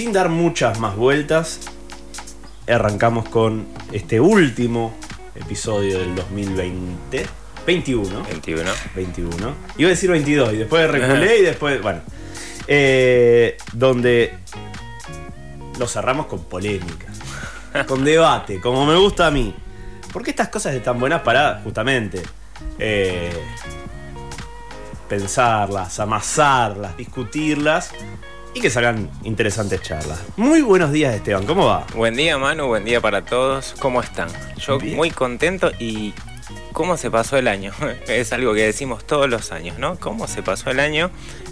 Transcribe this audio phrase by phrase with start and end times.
[0.00, 1.60] sin dar muchas más vueltas,
[2.66, 4.94] arrancamos con este último
[5.34, 7.26] episodio del 2020.
[7.66, 8.22] 21.
[8.22, 8.70] 21.
[8.96, 9.54] 21.
[9.76, 12.00] Iba a decir 22 y después reculé y después, bueno.
[12.66, 14.38] Eh, donde
[15.78, 17.08] lo cerramos con polémica,
[17.86, 19.54] con debate, como me gusta a mí.
[20.14, 22.22] Porque estas cosas están buenas para, justamente,
[22.78, 23.38] eh,
[25.10, 27.92] pensarlas, amasarlas, discutirlas
[28.54, 30.18] y que salgan interesantes charlas.
[30.36, 31.86] Muy buenos días, Esteban, ¿cómo va?
[31.94, 33.74] Buen día, Manu, buen día para todos.
[33.78, 34.28] ¿Cómo están?
[34.58, 34.96] Yo Bien.
[34.96, 36.12] muy contento y
[36.72, 37.72] cómo se pasó el año.
[38.08, 39.96] es algo que decimos todos los años, ¿no?
[40.00, 41.10] ¿Cómo se pasó el año?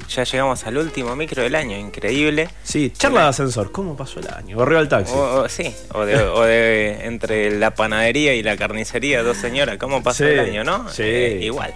[0.09, 2.48] Ya llegamos al último micro del año, increíble.
[2.65, 4.56] Sí, charla de ascensor, ¿cómo pasó el año?
[4.56, 5.12] Corrió al taxi.
[5.15, 9.77] O, o- sí, o de, o de entre la panadería y la carnicería, dos señoras,
[9.78, 10.89] ¿cómo pasó Sí, el año, no?
[10.89, 11.03] sí.
[11.05, 11.75] Eh, igual.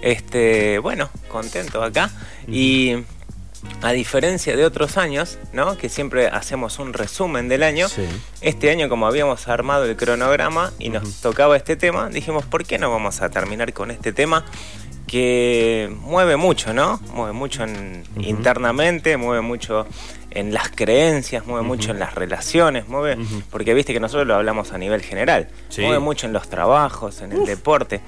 [0.00, 2.08] Este, bueno, contento acá.
[2.46, 2.98] Y
[3.82, 5.76] a diferencia de otros años, ¿no?
[5.76, 7.88] Que siempre hacemos un resumen del año.
[7.88, 8.02] Sí.
[8.40, 12.78] Este año, como habíamos armado el cronograma y nos tocaba este tema, dijimos, ¿por qué
[12.78, 14.44] no vamos a terminar con este tema?
[15.06, 16.98] que mueve mucho, ¿no?
[17.12, 19.86] Mueve mucho en- internamente, mueve mucho
[20.30, 23.18] en las creencias, mueve mucho en las relaciones, mueve,
[23.50, 25.82] porque viste que nosotros lo hablamos a nivel general, Sí.
[25.82, 28.00] mueve mucho en los trabajos, en el deporte.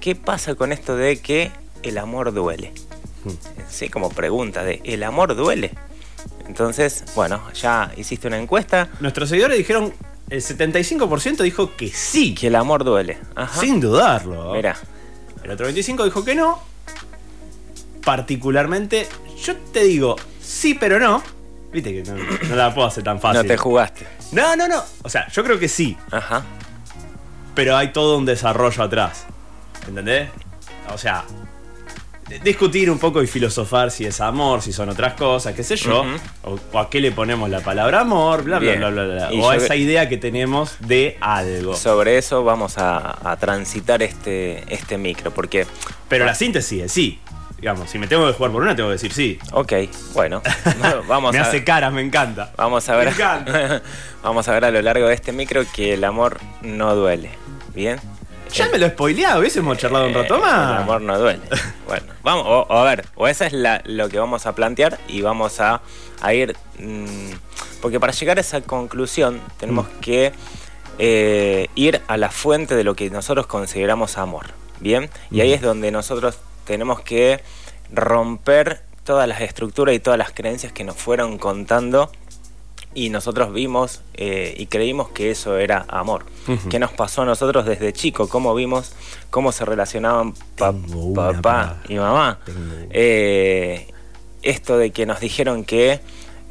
[0.00, 1.50] ¿Qué pasa con esto de que
[1.82, 2.72] el amor duele?
[3.68, 5.72] Sí, como pregunta de, ¿el amor duele?
[6.46, 9.92] Entonces, bueno, ya hiciste una encuesta, Nuestros seguidores dijeron,
[10.30, 13.18] el 75% dijo que sí, que el amor duele.
[13.34, 13.60] Ajá.
[13.60, 14.52] sin dudarlo.
[14.52, 14.76] Mira,
[15.42, 16.58] El otro 25 dijo que no.
[18.04, 19.06] Particularmente,
[19.42, 21.22] yo te digo sí, pero no.
[21.72, 22.16] Viste que no,
[22.48, 23.42] no la puedo hacer tan fácil.
[23.42, 24.06] no te jugaste.
[24.32, 24.82] no, no, no.
[25.02, 26.42] O sea, yo creo que sí, Ajá.
[27.54, 29.26] pero hay todo un desarrollo atrás.
[29.86, 30.30] ¿Entendés?
[30.92, 31.24] O sea,
[32.42, 36.04] discutir un poco y filosofar si es amor, si son otras cosas, qué sé yo.
[36.42, 38.80] O, o a qué le ponemos la palabra amor, bla, bla, Bien.
[38.80, 39.30] bla, bla, bla.
[39.40, 41.74] O a esa idea que tenemos de algo.
[41.74, 45.66] Sobre eso vamos a, a transitar este, este micro, porque...
[46.08, 47.18] Pero la síntesis es sí.
[47.58, 49.36] Digamos, si me tengo que jugar por una, tengo que decir sí.
[49.50, 49.72] Ok,
[50.14, 50.42] bueno,
[51.08, 51.42] vamos me a...
[51.42, 52.52] hace caras, me encanta.
[52.56, 53.06] Vamos a ver.
[53.06, 53.82] Me encanta.
[54.22, 57.30] vamos a ver a lo largo de este micro que el amor no duele.
[57.74, 57.98] ¿Bien?
[58.52, 60.70] Ya me lo he spoileado, hubiésemos charlado un rato Eh, más.
[60.76, 61.40] El amor no duele.
[61.86, 64.98] Bueno, vamos, o, o a ver, o esa es la- lo que vamos a plantear
[65.08, 65.80] y vamos a,
[66.20, 66.56] a ir.
[66.78, 67.30] mm,
[67.80, 70.00] porque para llegar a esa conclusión tenemos Mm.
[70.00, 70.32] que
[70.98, 74.46] eh, ir a la fuente de lo que nosotros consideramos amor.
[74.80, 75.08] ¿Bien?
[75.30, 75.54] Y ahí Mm.
[75.54, 77.40] es donde nosotros tenemos que
[77.92, 82.10] romper todas las estructuras y todas las creencias que nos fueron contando
[83.04, 86.24] y nosotros vimos eh, y creímos que eso era amor.
[86.48, 86.68] Ujú.
[86.68, 88.28] ¿Qué nos pasó a nosotros desde chico?
[88.28, 88.92] ¿Cómo vimos
[89.30, 91.76] cómo se relacionaban pa- papá palabra.
[91.88, 92.38] y mamá?
[92.90, 93.88] Eh,
[94.42, 96.00] esto de que nos dijeron que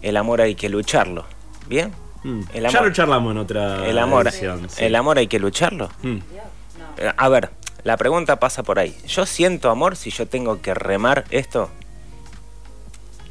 [0.01, 1.25] el amor hay que lucharlo.
[1.67, 1.91] ¿Bien?
[2.23, 2.41] Mm.
[2.53, 4.83] el Ya lo charlamos en otra el amor, edición, sí.
[4.83, 5.89] el amor hay que lucharlo.
[6.01, 6.17] Mm.
[6.97, 7.49] Eh, A ver,
[7.83, 8.95] la pregunta pasa por ahí.
[9.07, 11.69] ¿Yo siento amor si yo tengo que remar esto?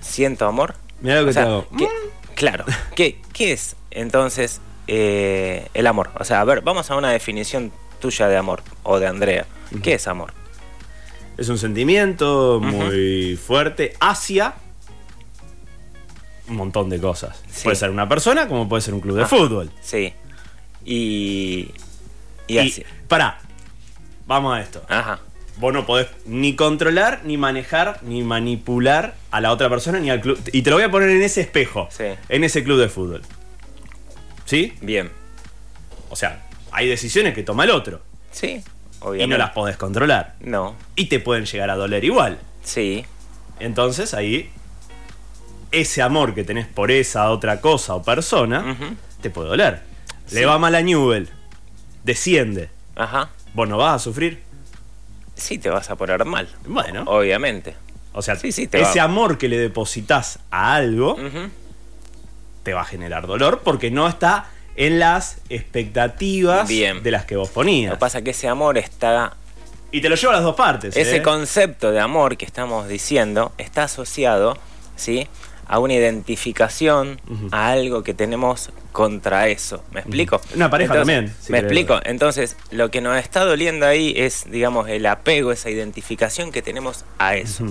[0.00, 0.75] ¿Siento amor?
[1.00, 1.66] Mirá lo que O sea, te hago.
[1.77, 1.88] ¿qué-
[2.36, 2.64] Claro.
[2.94, 6.10] ¿Qué, qué es entonces eh, el amor?
[6.20, 9.47] O sea, a ver, vamos a una definición tuya de amor o de Andrea.
[9.82, 10.32] ¿Qué es amor?
[11.36, 14.54] Es un sentimiento muy fuerte hacia
[16.48, 17.42] un montón de cosas.
[17.50, 17.64] Sí.
[17.64, 19.26] Puede ser una persona como puede ser un club de Ah.
[19.26, 19.70] fútbol.
[19.80, 20.12] Sí.
[20.84, 21.72] Y.
[22.47, 22.84] Y, Y, así.
[23.08, 23.38] pará,
[24.26, 24.82] vamos a esto.
[24.88, 25.18] Ajá.
[25.59, 30.21] Vos no podés ni controlar, ni manejar, ni manipular a la otra persona, ni al
[30.21, 30.39] club.
[30.53, 32.05] Y te lo voy a poner en ese espejo, Sí.
[32.28, 33.22] en ese club de fútbol.
[34.45, 34.75] ¿Sí?
[34.83, 35.11] Bien.
[36.11, 38.03] O sea, hay decisiones que toma el otro.
[38.31, 38.62] Sí.
[38.62, 38.65] Y
[39.00, 39.28] Obviamente.
[39.28, 40.34] no las podés controlar.
[40.41, 40.75] No.
[40.95, 42.39] Y te pueden llegar a doler igual.
[42.62, 43.05] Sí.
[43.59, 44.50] Entonces ahí,
[45.72, 48.77] ese amor que tenés por esa otra cosa o persona,
[49.22, 49.81] te puede doler.
[50.27, 50.34] Sí.
[50.37, 51.28] Le va mal a Newell,
[52.04, 52.69] desciende.
[52.95, 53.30] Ajá.
[53.54, 54.42] ¿Vos no vas a sufrir?
[55.36, 56.48] Sí, te vas a poner mal.
[56.66, 57.04] Bueno.
[57.06, 57.77] Obviamente.
[58.12, 61.16] O sea, Sí, sí, te ese va- amor que le depositas a algo
[62.62, 67.03] te va a generar dolor porque no está en las expectativas Bien.
[67.03, 67.92] de las que vos Lo ponías.
[67.92, 69.34] que pasa es que ese amor está
[69.92, 70.97] Y te lo llevo a las dos partes.
[70.97, 71.22] Ese ¿eh?
[71.22, 74.59] concepto de amor que estamos diciendo está asociado,
[74.97, 75.28] ¿sí?
[75.68, 77.21] A una identificación,
[77.51, 79.83] a algo que tenemos contra eso.
[79.92, 80.41] ¿Me explico?
[80.54, 82.01] Una pareja Entonces, también, si ¿Me explico?
[82.04, 87.04] Entonces, lo que nos está doliendo ahí es, digamos, el apego, esa identificación que tenemos
[87.18, 87.66] a eso.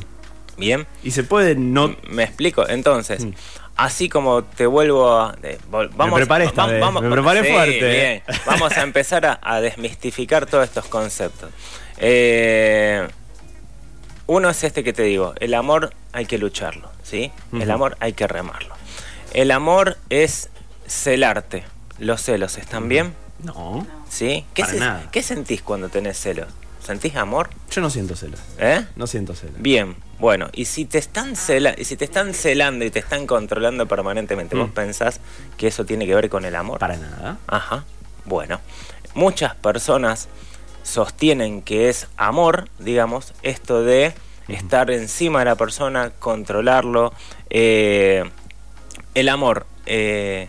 [0.57, 0.85] ¿Bien?
[1.03, 1.95] Y se puede no.
[2.09, 2.67] ¿Me explico?
[2.67, 3.27] Entonces,
[3.75, 5.35] así como te vuelvo a...
[5.69, 7.91] vamos, preparé esta vamos- me preparé sí, fuerte, bien.
[7.99, 8.23] eh.
[8.45, 11.49] Vamos a empezar a, a desmistificar todos estos conceptos.
[11.97, 13.07] Eh,
[14.27, 17.31] uno es este que te digo, el amor hay que lucharlo, ¿sí?
[17.53, 18.75] El amor hay que remarlo.
[19.33, 20.49] El amor es
[20.87, 21.63] celarte.
[21.99, 23.13] Los celos, ¿están bien?
[23.43, 23.85] No.
[24.09, 24.45] ¿Sí?
[24.53, 25.09] ¿Qué, Para se- nada.
[25.11, 26.47] ¿Qué sentís cuando tenés celos?
[26.83, 27.49] ¿Sentís amor?
[27.71, 28.39] Yo no siento celos.
[28.59, 28.85] ¿Eh?
[28.95, 29.55] No siento celos.
[29.59, 33.25] Bien, bueno, y si te están cela y si te están celando y te están
[33.27, 34.73] controlando permanentemente, ¿vos Mm.
[34.73, 35.19] pensás
[35.57, 36.79] que eso tiene que ver con el amor?
[36.79, 37.37] Para nada.
[37.47, 37.83] Ajá.
[38.25, 38.59] Bueno,
[39.15, 40.27] muchas personas
[40.85, 44.13] sostienen que es amor, digamos, esto de
[44.47, 47.11] estar encima de la persona, controlarlo.
[47.49, 48.23] eh,
[49.15, 50.47] el amor eh,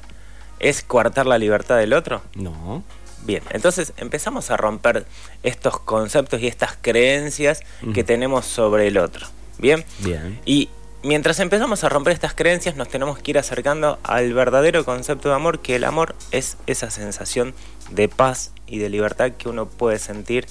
[0.58, 2.22] es coartar la libertad del otro.
[2.34, 2.84] No.
[3.24, 5.06] Bien, entonces empezamos a romper
[5.42, 7.62] estos conceptos y estas creencias
[7.94, 9.26] que tenemos sobre el otro.
[9.58, 9.84] Bien.
[10.00, 10.38] Bien.
[10.44, 10.68] Y
[11.02, 15.34] mientras empezamos a romper estas creencias, nos tenemos que ir acercando al verdadero concepto de
[15.34, 17.54] amor, que el amor es esa sensación
[17.90, 20.46] de paz y de libertad que uno puede sentir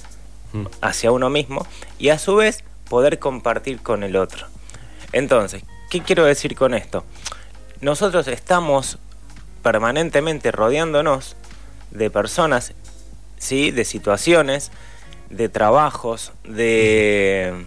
[0.52, 0.66] Mm.
[0.80, 1.66] hacia uno mismo
[1.98, 4.46] y a su vez poder compartir con el otro.
[5.12, 7.04] Entonces, ¿qué quiero decir con esto?
[7.80, 8.98] Nosotros estamos
[9.62, 11.36] permanentemente rodeándonos
[11.90, 12.74] de personas,
[13.38, 13.70] ¿sí?
[13.70, 14.70] de situaciones,
[15.30, 17.66] de trabajos, de,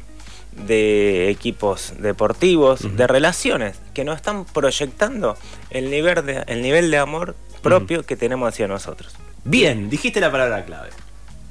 [0.66, 5.38] de equipos deportivos, de relaciones que nos están proyectando
[5.70, 9.14] el nivel de, el nivel de amor propio que tenemos hacia nosotros.
[9.44, 10.90] Bien, dijiste la palabra clave.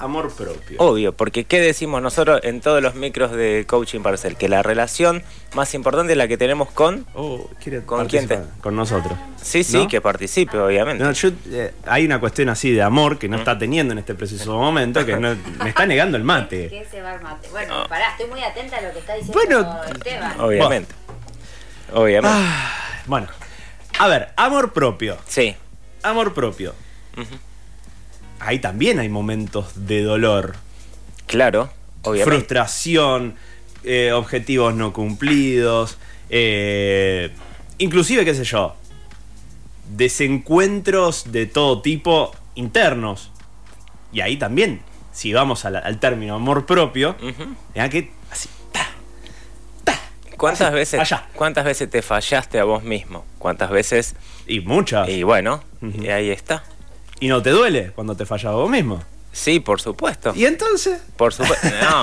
[0.00, 0.76] Amor propio.
[0.78, 4.36] Obvio, porque ¿qué decimos nosotros en todos los micros de coaching parcel?
[4.36, 5.24] Que la relación
[5.54, 7.04] más importante es la que tenemos con...
[7.14, 8.38] Oh, quiere ¿Con quién te-.
[8.60, 9.18] Con nosotros.
[9.42, 9.88] Sí, sí, ¿No?
[9.88, 11.02] que participe, obviamente.
[11.02, 14.14] No, yo, eh, hay una cuestión así de amor que no está teniendo en este
[14.14, 16.68] preciso momento, que no- me está negando el mate.
[16.70, 17.48] ¿Qué se va el mate?
[17.48, 17.86] Bueno, Ah.
[17.88, 20.40] pará, estoy muy atenta a lo que está diciendo Bueno, Esteban.
[20.40, 20.94] Obviamente.
[21.92, 22.36] Obviamente.
[22.40, 22.72] Ah,
[23.06, 23.26] bueno,
[23.98, 25.16] a ver, amor propio.
[25.26, 25.56] Sí.
[26.04, 26.72] Amor propio.
[28.40, 30.54] Ahí también hay momentos de dolor,
[31.26, 31.70] Claro,
[32.02, 32.36] obviamente.
[32.36, 33.34] frustración,
[33.84, 35.98] eh, objetivos no cumplidos,
[36.30, 37.30] eh,
[37.78, 38.76] inclusive, qué sé yo,
[39.96, 43.30] desencuentros de todo tipo internos.
[44.12, 44.80] Y ahí también,
[45.12, 47.16] si vamos al término amor propio,
[47.74, 48.88] ya que así, ta,
[50.36, 51.26] ¿Cuántas Así, veces, allá.
[51.34, 53.24] ¿Cuántas veces te fallaste a vos mismo?
[53.38, 54.14] ¿Cuántas veces?
[54.46, 55.08] y muchas.
[55.08, 56.64] Y bueno, y ahí está.
[57.20, 59.02] Y no te duele cuando te falla vos mismo.
[59.32, 60.32] Sí, por supuesto.
[60.34, 61.68] Y entonces, Por supuesto.
[61.80, 62.02] No.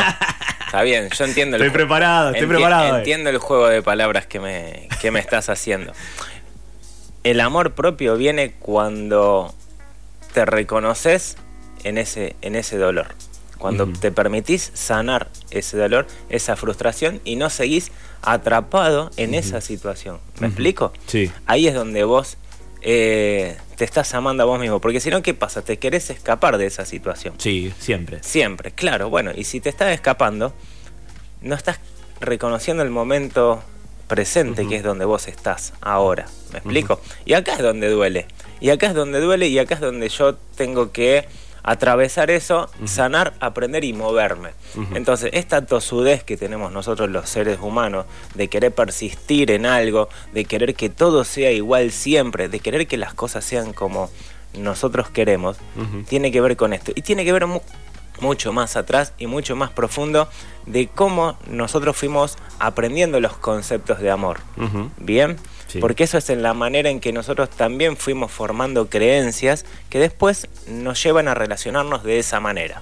[0.66, 2.98] Está bien, yo entiendo el Estoy preparado, estoy enti- preparado, eh.
[3.00, 5.94] Entiendo el juego de palabras que me, que me estás haciendo.
[7.24, 9.54] El amor propio viene cuando
[10.34, 11.38] te reconoces
[11.84, 13.08] en ese, en ese dolor.
[13.58, 17.92] Cuando te permitís sanar ese dolor, esa frustración y no seguís
[18.22, 20.20] atrapado en esa situación.
[20.40, 20.92] ¿Me explico?
[21.08, 21.32] Sí.
[21.48, 22.38] Ahí es donde vos
[22.82, 24.80] eh, te estás amando a vos mismo.
[24.80, 25.62] Porque si no, ¿qué pasa?
[25.62, 27.36] Te querés escapar de esa situación.
[27.38, 28.20] sí, siempre.
[28.24, 29.10] Siempre, claro.
[29.10, 30.54] Bueno, y si te estás escapando,
[31.42, 31.80] no estás
[32.20, 33.64] reconociendo el momento
[34.08, 36.28] presente que es donde vos estás ahora.
[36.52, 37.02] ¿Me explico?
[37.26, 38.28] Y acá es donde duele.
[38.60, 41.26] Y acá es donde duele y acá es donde yo tengo que
[41.68, 44.52] atravesar eso, sanar, aprender y moverme.
[44.94, 50.46] Entonces, esta tosudez que tenemos nosotros los seres humanos, de querer persistir en algo, de
[50.46, 54.10] querer que todo sea igual siempre, de querer que las cosas sean como
[54.58, 55.58] nosotros queremos,
[56.08, 56.92] tiene que ver con esto.
[56.96, 57.62] Y tiene que ver mu-
[58.22, 60.30] mucho más atrás y mucho más profundo
[60.66, 64.38] de cómo nosotros fuimos aprendiendo los conceptos de amor.
[64.98, 65.38] Bien,
[65.76, 65.80] Sí.
[65.80, 70.48] porque eso es en la manera en que nosotros también fuimos formando creencias que después
[70.68, 72.82] nos llevan a relacionarnos de esa manera.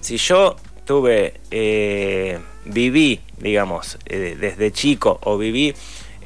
[0.00, 5.74] Si yo tuve, eh, viví, digamos, eh, desde chico o viví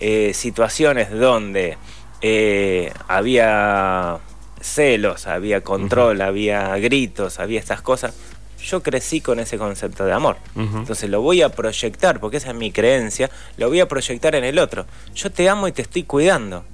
[0.00, 1.78] eh, situaciones donde
[2.20, 4.18] eh, había
[4.60, 8.14] celos, había control, había gritos, había estas cosas,
[8.62, 10.36] yo crecí con ese concepto de amor.
[10.56, 14.44] Entonces lo voy a proyectar, porque esa es mi creencia, lo voy a proyectar en
[14.44, 14.86] el otro.
[15.14, 16.64] Yo te amo y te estoy cuidando.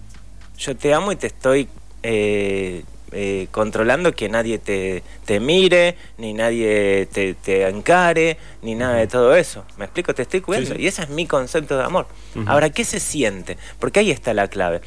[0.56, 1.68] Yo te amo y te estoy
[2.02, 8.96] eh, eh, controlando que nadie te, te mire, ni nadie te, te encare, ni nada
[8.96, 9.64] de todo eso.
[9.78, 10.14] ¿Me explico?
[10.14, 10.74] Te estoy cuidando.
[10.74, 10.82] Sí.
[10.82, 12.06] Y ese es mi concepto de amor.
[12.46, 13.56] Ahora, ¿qué se siente?
[13.78, 14.82] Porque ahí está la clave.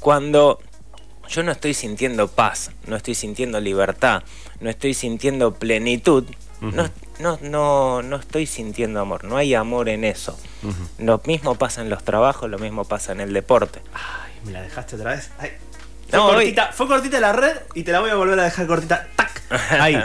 [0.00, 0.60] Cuando
[1.28, 4.22] yo no estoy sintiendo paz, no estoy sintiendo libertad,
[4.60, 6.24] no estoy sintiendo plenitud,
[6.60, 10.38] no, no, no, no estoy sintiendo amor, no hay amor en eso.
[10.98, 13.80] Lo mismo pasa en los trabajos, lo mismo pasa en el deporte.
[13.94, 15.30] Ay, me la dejaste otra vez.
[15.38, 15.52] Ay.
[16.08, 18.66] Fue, No, cortita, fue cortita la red y te la voy a volver a dejar
[18.66, 19.08] cortita.
[19.16, 19.42] ¡Tac!
[19.80, 19.98] Ahí.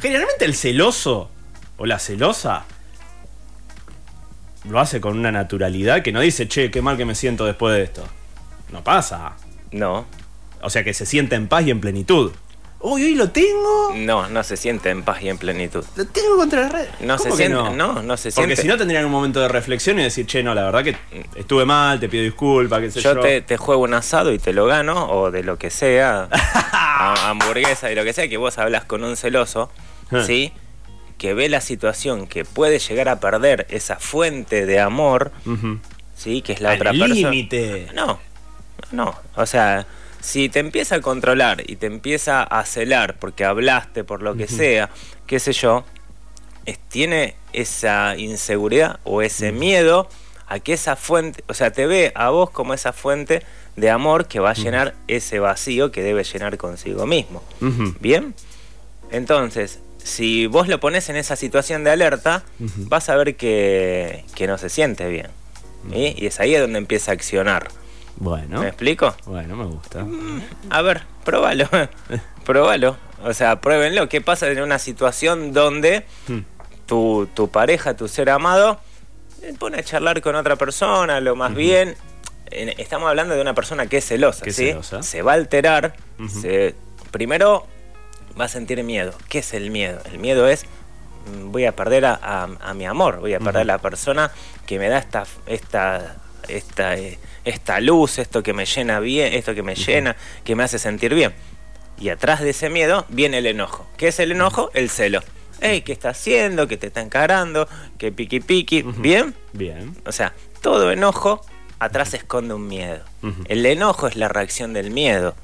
[0.00, 1.30] Generalmente el celoso
[1.76, 2.64] o la celosa
[4.68, 7.74] lo hace con una naturalidad que no dice, che, qué mal que me siento después
[7.74, 8.04] de esto.
[8.72, 9.36] No pasa.
[9.70, 10.06] No,
[10.62, 12.32] O sea que se siente en paz y en plenitud.
[12.78, 13.92] Hoy, hoy lo tengo.
[13.96, 15.84] No, no se siente en paz y en plenitud.
[15.96, 16.86] Lo tengo contra la red.
[17.00, 17.70] No se ¿Cómo que siente, no?
[17.74, 18.62] no, no se Porque siente.
[18.62, 20.96] si no tendrían un momento de reflexión y decir, che, no, la verdad que
[21.36, 23.14] estuve mal, te pido disculpas, qué sé yo.
[23.14, 26.28] Yo te, te juego un asado y te lo gano, o de lo que sea,
[26.72, 29.70] a- hamburguesa y lo que sea, que vos hablas con un celoso,
[30.12, 30.22] Eh.
[30.26, 30.52] ¿sí?
[31.18, 35.32] Que ve la situación, que puede llegar a perder esa fuente de amor.
[36.14, 36.42] ¿sí?
[36.42, 37.14] Que es la Al otra persona.
[37.14, 37.88] límite.
[37.94, 38.18] No,
[38.92, 39.14] no.
[39.34, 39.86] O sea,
[40.26, 44.48] si te empieza a controlar y te empieza a celar porque hablaste, por lo que
[44.48, 44.90] sea,
[45.26, 45.84] qué sé yo,
[46.64, 50.08] es- tiene esa inseguridad o ese miedo
[50.48, 53.42] a que esa fuente, o sea, te ve a vos como esa fuente
[53.76, 57.42] de amor que va a llenar ese vacío que debe llenar consigo mismo.
[58.00, 58.34] ¿Bien?
[59.10, 62.42] Entonces, si vos lo pones en esa situación de alerta,
[62.88, 65.28] vas a ver que, que no se siente bien.
[65.92, 66.14] ¿sí?
[66.16, 67.68] Y es ahí donde empieza a accionar.
[68.16, 68.60] Bueno.
[68.60, 69.14] ¿Me explico?
[69.26, 70.06] Bueno, me gusta.
[70.70, 71.68] A ver, probalo.
[72.44, 72.96] probalo.
[73.24, 74.08] O sea, pruébenlo.
[74.08, 76.40] ¿Qué pasa en una situación donde Hmm.
[76.86, 78.80] tu, tu pareja, tu ser amado,
[79.58, 81.96] pone a charlar con otra persona, lo más bien.
[82.50, 84.52] en- Estamos hablando de una persona que es celosa, ¿sí?
[84.52, 85.02] celosa.
[85.02, 85.94] Se va a alterar.
[86.28, 86.74] Se-
[87.10, 87.66] primero
[88.38, 89.12] va a sentir miedo.
[89.28, 90.00] ¿Qué es el miedo?
[90.12, 90.64] El miedo es
[91.26, 94.30] mm, voy a perder a, a- a mi amor, voy a perder a la persona
[94.66, 96.16] que me da esta, esta,
[96.48, 100.64] esta, eh, esta luz, esto que me llena bien, esto que me llena, que me
[100.64, 101.32] hace sentir bien.
[101.98, 103.86] Y atrás de ese miedo viene el enojo.
[103.96, 104.70] ¿Qué es el enojo?
[104.74, 105.22] El celo.
[105.60, 106.68] Ey, ¿qué está haciendo?
[106.68, 107.66] ¿Qué te está encarando?
[107.96, 108.82] ¿Qué piqui piqui?
[108.82, 109.34] ¿Bien?
[109.54, 109.96] Bien.
[110.04, 111.40] O sea, todo enojo
[111.78, 113.02] atrás esconde un miedo.
[113.46, 115.34] El enojo es la reacción del miedo.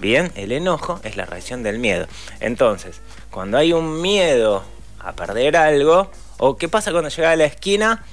[0.00, 2.06] Bien, el enojo es la reacción del miedo.
[2.40, 4.64] Entonces, cuando hay un miedo
[4.98, 8.04] a perder algo, o qué pasa cuando llegas a la esquina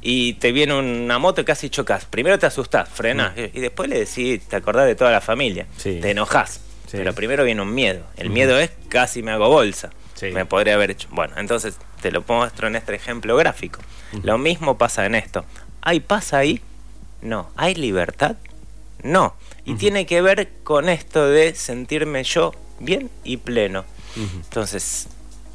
[0.00, 2.04] y te viene una moto y casi chocas.
[2.04, 5.66] Primero te asustás, frenás, y después le decís, te acordás de toda la familia.
[5.76, 5.98] Sí.
[6.00, 6.60] Te enojás.
[6.86, 6.96] Sí.
[6.96, 8.04] Pero primero viene un miedo.
[8.16, 9.90] El miedo es casi me hago bolsa.
[10.14, 10.30] Sí.
[10.30, 11.08] Me podría haber hecho.
[11.10, 13.80] Bueno, entonces te lo muestro en este ejemplo gráfico.
[14.22, 15.44] Lo mismo pasa en esto.
[15.82, 16.60] ¿Hay paz ahí?
[17.20, 17.50] No.
[17.56, 18.36] ¿Hay libertad?
[19.02, 19.36] No.
[19.64, 23.84] Y tiene que ver con esto de sentirme yo bien y pleno.
[24.16, 25.08] Entonces,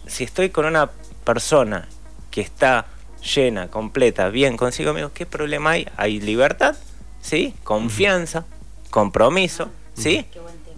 [0.05, 0.91] si estoy con una
[1.25, 1.87] persona
[2.29, 2.85] que está
[3.23, 5.87] llena, completa, bien consigo mismo, ¿qué problema hay?
[5.97, 6.75] Hay libertad,
[7.21, 7.53] ¿sí?
[7.63, 8.45] Confianza,
[8.89, 10.25] compromiso, ¿sí?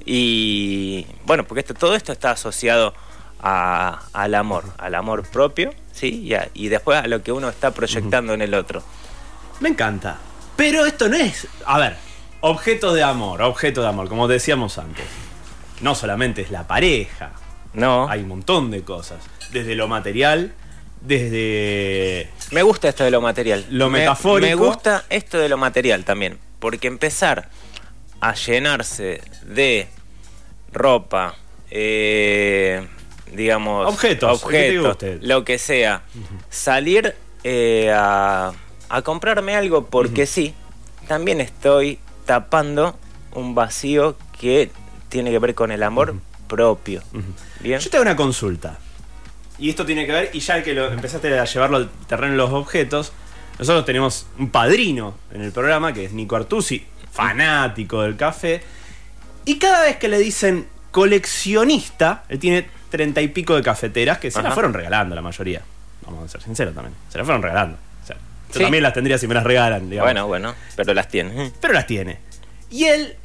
[0.05, 2.93] Y bueno, porque esto, todo esto está asociado
[3.41, 6.21] a- al amor, al amor propio, ¿sí?
[6.23, 8.83] Y, a- y después a lo que uno está proyectando en el otro.
[9.59, 10.17] Me encanta.
[10.55, 11.47] Pero esto no es.
[11.65, 11.97] A ver,
[12.41, 15.05] objeto de amor, objeto de amor, como decíamos antes.
[15.81, 17.31] No solamente es la pareja,
[17.73, 19.19] No, hay un montón de cosas.
[19.51, 20.53] Desde lo material,
[21.05, 22.29] desde.
[22.51, 23.65] me gusta esto de lo material.
[23.69, 24.47] Lo Me- metafórico.
[24.47, 27.49] Me gusta esto de lo material también, porque empezar
[28.21, 29.87] a llenarse de
[30.71, 31.35] ropa,
[31.71, 32.85] eh,
[33.33, 36.01] digamos, Objetos, que objetos, lo que sea,
[36.49, 38.51] salir eh, a,
[38.89, 40.53] a comprarme algo porque sí,
[41.07, 42.97] también estoy tapando
[43.33, 44.71] un vacío que
[45.09, 46.15] tiene que ver con el amor
[46.47, 47.01] propio.
[47.59, 47.79] Bien.
[47.79, 48.79] Yo te hago una consulta.
[49.57, 52.37] Y esto tiene que ver, y ya que lo empezaste a llevarlo al terreno de
[52.37, 53.13] los objetos,
[53.57, 58.61] nosotros tenemos un padrino en el programa que es Nico Artusi, fanático del café.
[59.45, 64.29] Y cada vez que le dicen coleccionista, él tiene treinta y pico de cafeteras que
[64.31, 65.61] se las fueron regalando la mayoría.
[66.05, 66.95] Vamos a ser sinceros también.
[67.09, 67.77] Se las fueron regalando.
[68.03, 68.59] O sea, yo Sí.
[68.59, 70.07] también las tendría si me las regalan, digamos.
[70.07, 71.51] Bueno, bueno, pero las tiene.
[71.61, 72.19] Pero las tiene.
[72.69, 73.15] Y él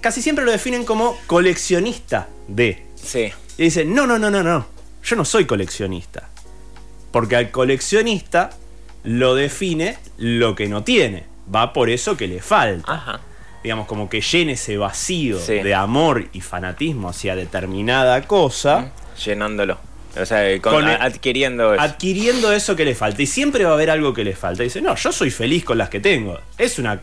[0.00, 2.86] casi siempre lo definen como coleccionista de.
[2.96, 3.32] Sí.
[3.58, 4.66] Y dice, no, no, no, no, no.
[5.10, 6.28] Yo no soy coleccionista.
[7.10, 8.50] Porque al coleccionista
[9.02, 11.24] lo define lo que no tiene.
[11.52, 12.92] Va por eso que le falta.
[12.94, 13.20] Ajá.
[13.64, 15.54] Digamos, como que llene ese vacío Sí.
[15.54, 18.92] de amor y fanatismo hacia determinada cosa,
[19.24, 19.78] Llenándolo.
[20.20, 21.82] O sea, con- Con el- a- adquiriendo eso.
[21.82, 23.20] adquiriendo eso que le falta.
[23.22, 24.62] Y siempre va a haber algo que le falta.
[24.62, 26.38] Y dice, no, yo soy feliz con las que tengo.
[26.56, 27.00] Es una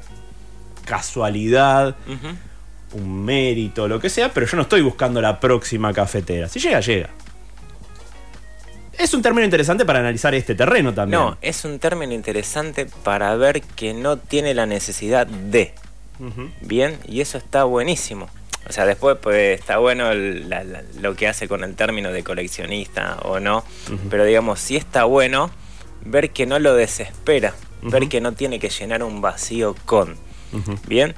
[0.86, 1.96] casualidad,
[2.94, 6.48] un mérito, lo que sea, pero yo no estoy buscando la próxima cafetera.
[6.48, 7.10] Si llega, llega.
[8.98, 11.22] Es un término interesante para analizar este terreno también.
[11.22, 15.74] No, es un término interesante para ver que no tiene la necesidad de.
[16.62, 18.28] Bien, y eso está buenísimo.
[18.68, 22.12] O sea, después pues, está bueno el- la- la- lo que hace con el término
[22.12, 23.64] de coleccionista o no.
[24.10, 25.52] Pero digamos, sí está bueno
[26.04, 27.54] ver que no lo desespera.
[27.84, 30.16] Ver que no tiene que llenar un vacío con.
[30.88, 31.14] Bien.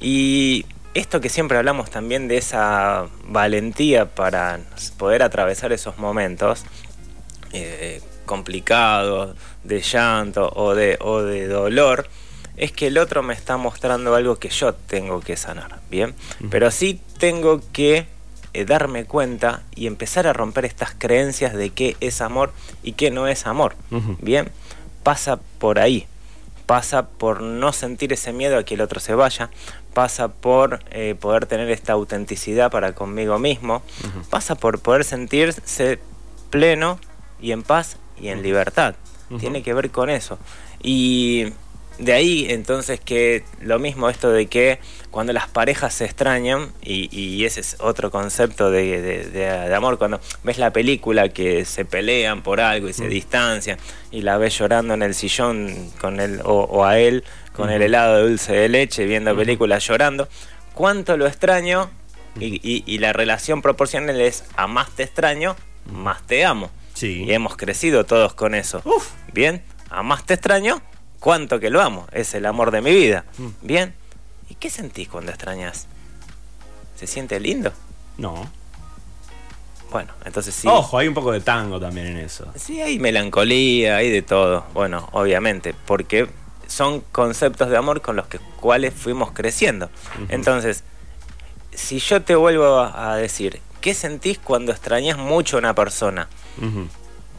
[0.00, 4.58] Y esto que siempre hablamos también de esa valentía para
[4.96, 6.64] poder atravesar esos momentos
[7.52, 12.08] eh, complicados, de llanto o de, o de dolor,
[12.56, 16.14] es que el otro me está mostrando algo que yo tengo que sanar, ¿bien?
[16.50, 18.06] Pero sí tengo que
[18.52, 22.52] eh, darme cuenta y empezar a romper estas creencias de qué es amor
[22.82, 23.76] y qué no es amor.
[24.20, 24.50] Bien,
[25.02, 26.06] pasa por ahí.
[26.66, 29.48] Pasa por no sentir ese miedo a que el otro se vaya.
[29.94, 33.82] Pasa por eh, poder tener esta autenticidad para conmigo mismo.
[34.28, 35.98] Pasa por poder sentirse
[36.50, 36.98] pleno
[37.40, 38.94] y en paz y en libertad.
[39.38, 40.38] Tiene que ver con eso.
[40.82, 41.46] Y
[41.98, 44.78] de ahí entonces que lo mismo esto de que
[45.10, 49.74] cuando las parejas se extrañan, y, y ese es otro concepto de, de- de- de
[49.74, 53.78] amor, cuando ves la película que se pelean por algo y se distancian
[54.10, 57.82] y la ves llorando en el sillón con él o, o a él con el
[57.82, 60.28] helado de dulce de leche viendo películas llorando,
[60.74, 61.90] cuánto lo extraño
[62.38, 65.56] y, y- y la relación proporcional es a más te extraño,
[65.92, 66.70] más te amo.
[66.98, 67.22] Sí.
[67.22, 68.82] Y hemos crecido todos con eso.
[68.84, 69.10] Uf.
[69.32, 70.82] Bien, a más te extraño,
[71.20, 72.08] cuánto que lo amo.
[72.10, 73.24] Es el amor de mi vida.
[73.38, 73.46] Mm.
[73.62, 73.94] Bien.
[74.50, 75.86] ¿Y qué sentís cuando extrañas?
[76.96, 77.72] ¿Se siente lindo?
[78.16, 78.50] No.
[79.92, 80.66] Bueno, entonces sí.
[80.66, 82.50] Ojo, hay un poco de tango también en eso.
[82.56, 84.64] Sí, hay melancolía, hay de todo.
[84.74, 86.28] Bueno, obviamente, porque
[86.66, 89.88] son conceptos de amor con los que, cuales fuimos creciendo.
[90.30, 90.82] Entonces,
[91.72, 96.28] si yo te vuelvo a decir, ¿qué sentís cuando extrañas mucho a una persona?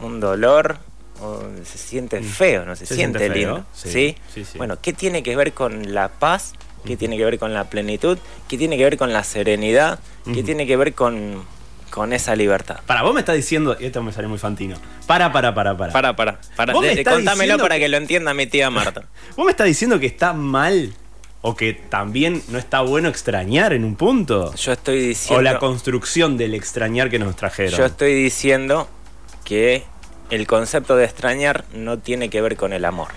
[0.02, 0.78] Un dolor,
[1.20, 2.86] o se siente feo, no se, Mm.
[2.86, 3.64] Se siente, lindo.
[3.74, 4.16] sí, ¿sí?
[4.34, 4.58] sí, sí.
[4.58, 6.54] Bueno, ¿qué tiene que ver con la paz?
[6.86, 8.16] ¿Qué tiene que ver con la plenitud?
[8.48, 9.98] ¿Qué tiene que ver con la serenidad?
[10.32, 11.44] ¿Qué tiene que ver con,
[11.90, 12.80] con esa libertad?
[12.86, 14.76] Para, vos me estás diciendo, y esto me salió muy fantino.
[15.06, 15.92] Para, para, para, para.
[15.92, 16.72] Para, para, para.
[16.72, 19.02] Vos me de- estás contámelo diciendo para que lo entienda mi tía Marta.
[19.36, 20.94] ¿Vos me estás diciendo que está mal
[21.42, 24.54] o que también no está bueno extrañar en un punto?
[24.54, 25.42] Yo estoy O diciendo.
[25.42, 27.78] la construcción del extrañar que nos trajeron.
[27.78, 28.88] Yo estoy diciendo
[29.44, 29.84] que
[30.30, 33.08] el concepto de extrañar no tiene que ver con el amor.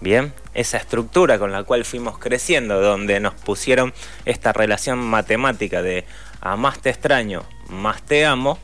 [0.00, 3.94] Bien, esa estructura con la cual fuimos creciendo, donde nos pusieron
[4.24, 6.04] esta relación matemática de
[6.40, 8.58] a más te extraño, más te amo,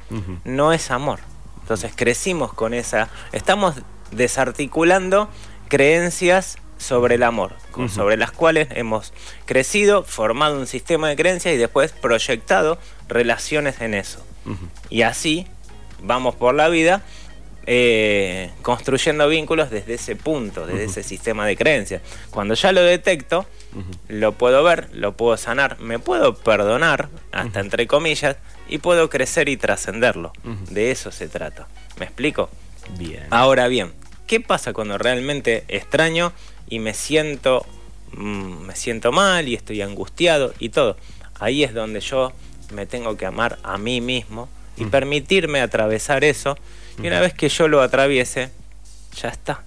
[0.45, 1.21] no es amor.
[1.63, 3.77] Entonces crecimos con esa, estamos
[4.11, 5.29] desarticulando
[5.69, 7.55] creencias sobre el amor,
[7.93, 9.13] sobre las cuales hemos
[9.45, 14.25] crecido, formado un sistema de creencias y después proyectado relaciones en eso.
[14.89, 15.47] Y así
[16.03, 17.03] vamos por la vida
[17.71, 22.01] eh, construyendo vínculos desde ese punto, desde ese sistema de creencias.
[22.31, 23.45] Cuando ya lo detecto,
[24.09, 28.37] lo puedo ver, lo puedo sanar, me puedo perdonar, hasta entre comillas,
[28.71, 30.33] y puedo crecer y trascenderlo.
[30.71, 31.69] De eso se trata.
[31.99, 32.49] ¿Me explico?
[32.97, 33.27] Bien.
[33.29, 33.93] Ahora bien,
[34.27, 36.33] ¿qué pasa cuando realmente extraño
[36.69, 37.65] y me siento,
[38.13, 40.97] mm, me siento mal y estoy angustiado y todo?
[41.41, 42.33] Ahí es donde yo
[42.73, 44.91] me tengo que amar a mí mismo y Mm.
[44.91, 46.57] permitirme atravesar eso.
[47.03, 48.51] Y una vez que yo lo atraviese,
[49.21, 49.63] ya está.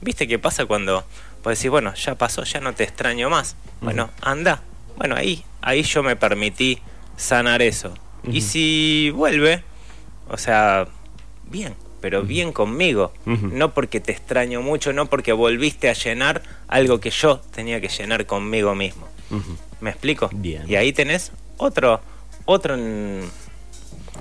[0.00, 1.04] ¿Viste qué pasa cuando
[1.42, 3.56] puedes decir, bueno, ya pasó, ya no te extraño más?
[3.80, 4.62] Bueno, anda.
[4.96, 6.78] Bueno, ahí, ahí yo me permití
[7.16, 7.94] sanar eso.
[8.30, 9.62] Y si vuelve,
[10.28, 10.88] o sea,
[11.44, 13.12] bien, pero bien conmigo.
[13.24, 17.88] No porque te extraño mucho, no porque volviste a llenar algo que yo tenía que
[17.88, 19.06] llenar conmigo mismo.
[19.80, 20.30] ¿Me explico?
[20.32, 20.64] Bien.
[20.66, 22.00] Y ahí tenés otro,
[22.44, 22.76] otro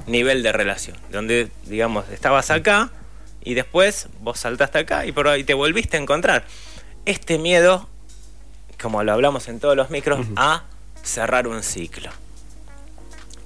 [0.06, 2.92] nivel de relación, donde, digamos, estabas acá
[3.44, 6.46] y después vos saltaste acá y por ahí te volviste a encontrar.
[7.06, 7.88] Este miedo,
[8.82, 10.64] como lo hablamos en todos los micros, a
[11.04, 12.10] cerrar un ciclo.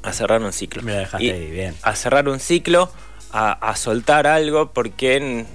[0.03, 0.81] A cerrar un ciclo.
[0.81, 1.75] Me dejaste Y ahí, bien.
[1.83, 2.91] A cerrar un ciclo,
[3.31, 5.45] a, a soltar algo, porque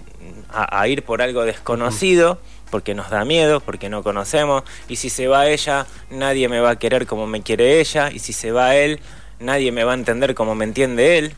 [0.50, 2.38] a, a ir por algo desconocido,
[2.70, 4.64] porque nos da miedo, porque no conocemos.
[4.88, 8.10] Y si se va ella, nadie me va a querer como me quiere ella.
[8.10, 9.00] Y si se va él,
[9.38, 11.34] nadie me va a entender como me entiende él.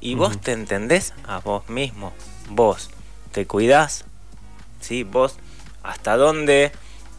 [0.00, 2.12] Y vos te entendés a vos mismo.
[2.50, 2.90] Vos
[3.32, 4.04] te cuidás,
[4.80, 5.02] ¿sí?
[5.02, 5.36] Vos
[5.82, 6.72] hasta dónde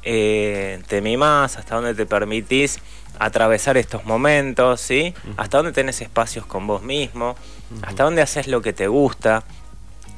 [0.03, 2.79] eh, te mimás, hasta dónde te permitís
[3.19, 5.13] atravesar estos momentos, ¿sí?
[5.37, 7.35] Hasta dónde tenés espacios con vos mismo,
[7.81, 9.43] hasta dónde haces lo que te gusta,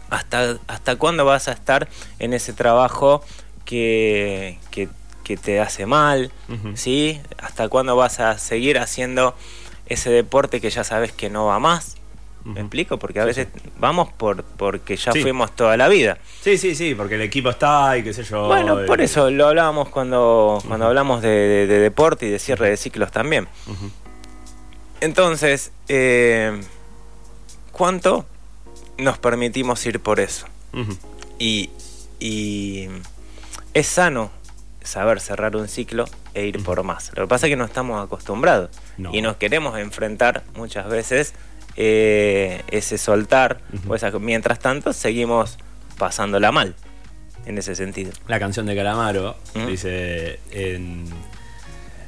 [0.10, 1.88] hasta, hasta cuándo vas a estar
[2.20, 3.24] en ese trabajo
[3.66, 4.90] que, que,
[5.24, 6.32] que te hace mal.
[6.76, 7.22] ¿sí?
[7.38, 9.36] Hasta cuándo vas a seguir haciendo
[9.88, 11.96] ese deporte que ya sabes que no va más.
[12.44, 12.98] ¿Me explico?
[12.98, 15.22] Porque a veces vamos por porque ya Sí.
[15.22, 16.18] fuimos toda la vida.
[16.42, 18.48] Sí, sí, sí, porque el equipo está y qué sé yo.
[18.48, 22.40] Bueno, eh, por eso lo hablábamos cuando, cuando hablamos de, de- de deporte y de
[22.40, 23.48] cierre de ciclos también.
[25.02, 26.62] Entonces, eh,
[27.72, 28.26] ¿cuánto
[28.98, 30.46] nos permitimos ir por eso?
[31.40, 31.70] Y,
[32.20, 32.88] y
[33.74, 34.32] es sano
[34.84, 37.12] saber cerrar un ciclo e ir por más.
[37.16, 39.14] Lo que pasa es que no estamos acostumbrados No.
[39.14, 41.34] y nos queremos enfrentar muchas veces
[41.78, 43.60] eh, ese soltar.
[44.20, 45.58] Mientras tanto, seguimos
[45.98, 46.76] pasándola mal
[47.46, 48.12] en ese sentido.
[48.28, 49.68] La canción de Calamaro Ujú.
[49.68, 51.06] dice: en-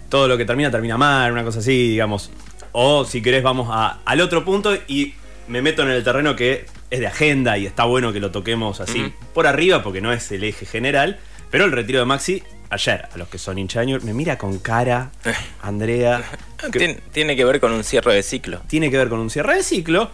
[0.10, 2.30] Todo lo que termina, termina mal, una cosa así, digamos.
[2.72, 5.14] O si querés, vamos a- al otro punto y
[5.48, 8.80] me meto en el terreno que es de agenda y está bueno que lo toquemos
[8.80, 11.20] así por arriba porque no es el eje general.
[11.52, 14.58] Pero el retiro de Maxi, ayer, a los que son hincha Newell's, me mira con
[14.60, 15.12] cara,
[15.62, 16.24] Andrea.
[16.72, 18.62] que Tien- tiene que ver con un cierre de ciclo.
[18.68, 20.10] tiene que ver con un cierre de ciclo.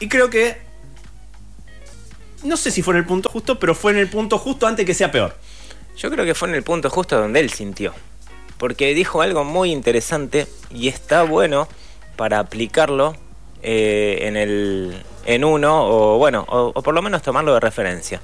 [0.00, 0.56] Y creo que.
[2.42, 4.84] No sé si fue en el punto justo, pero fue en el punto justo antes
[4.84, 5.36] que sea peor.
[5.96, 7.94] Yo creo que fue en el punto justo donde él sintió.
[8.58, 11.68] Porque dijo algo muy interesante y está bueno
[12.16, 13.14] para aplicarlo
[13.62, 18.20] eh, en el en uno o bueno, o, o por lo menos tomarlo de referencia.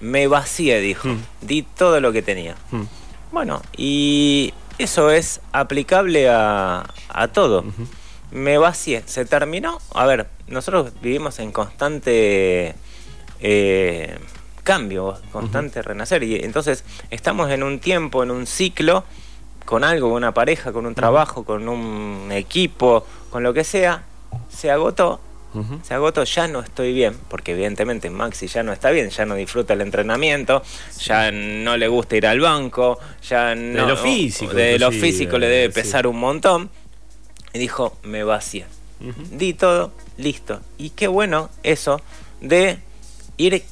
[0.00, 1.08] Me vacié, dijo.
[1.08, 1.22] Hmm.
[1.40, 2.56] Di todo lo que tenía.
[2.70, 2.84] Hmm.
[3.32, 7.64] Bueno, y eso es aplicable a, a todo.
[8.30, 9.78] Me vacié, se terminó.
[9.94, 12.74] A ver, nosotros vivimos en constante
[13.40, 14.18] eh,
[14.62, 16.22] cambio, constante renacer.
[16.22, 19.04] Y entonces estamos en un tiempo, en un ciclo,
[19.64, 24.02] con algo, con una pareja, con un trabajo, con un equipo, con lo que sea.
[24.48, 25.20] Se agotó,
[25.82, 29.36] se agotó, ya no estoy bien, porque evidentemente Maxi ya no está bien, ya no
[29.36, 30.62] disfruta el entrenamiento,
[30.98, 33.86] ya no le gusta ir al banco, ya no...
[33.86, 35.80] lo físico, De lo físico le debe sí.
[35.80, 36.70] pesar un montón.
[37.52, 38.24] Y dijo, me.
[38.24, 38.36] Ujú.
[39.30, 40.60] Di todo, listo.
[40.76, 42.00] Y qué bueno eso
[42.40, 42.78] de
[43.36, 43.62] ir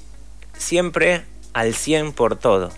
[0.56, 1.22] siempre
[1.52, 2.70] al 100 por todo.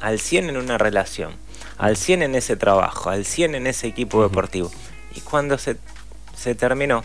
[0.00, 1.32] Al 100 en una relación,
[1.76, 4.70] al 100 en ese trabajo, al 100 en ese equipo deportivo.
[5.14, 5.76] Y cuando se,
[6.36, 7.04] se terminó,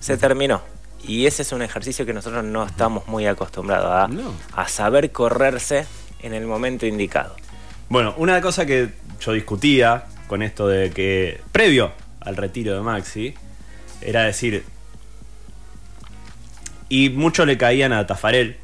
[0.00, 0.62] se terminó.
[1.02, 4.32] Y ese es un ejercicio que nosotros no estamos muy acostumbrados a, No.
[4.54, 5.86] a saber correrse
[6.20, 7.36] en el momento indicado.
[7.88, 13.34] Bueno, una cosa que yo discutía con esto de que, previo al retiro de Maxi,
[14.00, 14.64] era decir.
[16.88, 18.56] Y muchos le caían a Tafarel.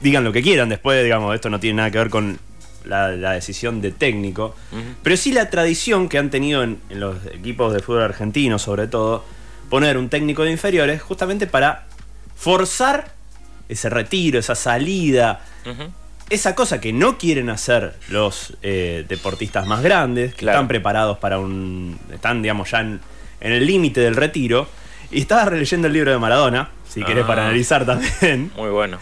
[0.00, 2.38] Digan lo que quieran, después, digamos, esto no tiene nada que ver con
[2.84, 4.54] la, la decisión de técnico.
[5.02, 8.86] Pero sí la tradición que han tenido en, en los equipos de fútbol argentino, sobre
[8.88, 9.24] todo,
[9.72, 11.86] poner un técnico de inferiores justamente para
[12.36, 13.14] forzar
[13.70, 15.40] ese retiro, esa salida,
[16.28, 20.58] esa cosa que no quieren hacer los eh, deportistas más grandes, que Claro.
[20.58, 21.98] están preparados para un.
[22.12, 23.00] están, digamos, ya en,
[23.40, 24.68] en el límite del retiro.
[25.10, 27.26] Y estaba releyendo el libro de Maradona, si querés, Ah.
[27.26, 28.98] para analizar también, Muy bueno.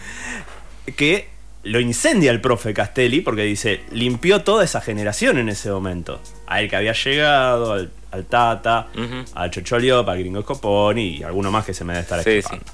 [0.95, 1.27] que
[1.63, 6.21] lo incendia el profe Castelli porque dice, limpió toda esa generación en ese momento.
[6.47, 8.87] A él que había llegado, al, al Tata,
[9.35, 12.65] al Chocholio, a Gringo Scoponi y alguno más que se me debe estar Sí, escapando.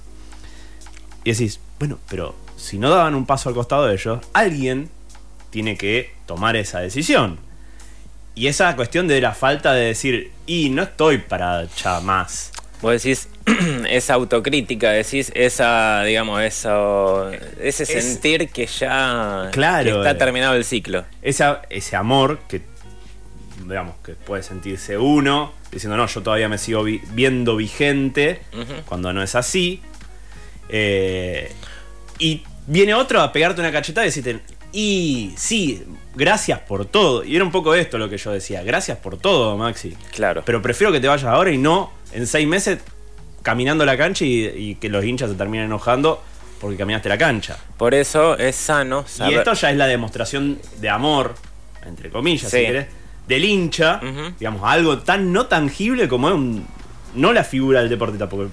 [1.23, 4.89] Y decís, bueno, pero si no daban un paso al costado de ellos, alguien
[5.49, 7.39] tiene que tomar esa decisión.
[8.35, 12.51] Y esa cuestión de la falta de decir, y no estoy para ya más.
[12.81, 13.27] Vos decís
[13.89, 20.53] esa autocrítica, decís esa, digamos, eso, ese Es- sentir que ya Claro, que está terminado
[20.53, 21.03] el ciclo.
[21.23, 22.61] Esa, ese amor que,
[23.67, 28.41] digamos, que puede sentirse uno, diciendo, no, yo todavía me sigo vi- viendo vigente,
[28.87, 29.81] cuando no es así.
[30.69, 31.51] Eh,
[32.19, 34.39] y viene otro a pegarte una cachetada y decirte,
[34.73, 35.83] y sí,
[36.15, 37.23] gracias por todo.
[37.23, 39.95] Y era un poco esto lo que yo decía, gracias por todo, Maxi.
[40.13, 40.43] Claro.
[40.45, 42.79] Pero prefiero que te vayas ahora y no en seis meses
[43.43, 46.21] caminando la cancha y, y que los hinchas se terminen enojando
[46.59, 47.57] porque caminaste la cancha.
[47.77, 49.37] Por eso es sano Y saber.
[49.37, 51.35] esto ya es la demostración de amor,
[51.85, 52.57] entre comillas, Sí.
[52.57, 52.87] si querés,
[53.27, 53.99] del hincha,
[54.39, 56.65] digamos, algo tan no tangible como es un.
[57.15, 58.51] No la figura del deportista, porque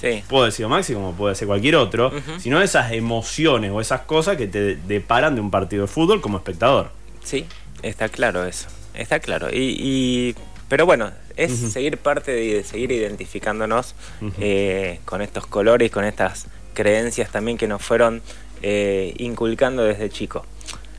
[0.00, 0.22] Sí.
[0.28, 4.46] puedo decir Maxi como puede ser cualquier otro, sino esas emociones o esas cosas que
[4.46, 6.90] te deparan de un partido de fútbol como espectador.
[7.24, 7.44] Sí,
[7.82, 8.68] está claro eso.
[8.94, 9.48] Está claro.
[9.52, 10.34] Y, y-
[10.68, 13.94] pero bueno, es seguir parte de seguir identificándonos
[14.38, 18.22] eh, con estos colores, con estas creencias también que nos fueron
[18.62, 20.44] eh, inculcando desde chico.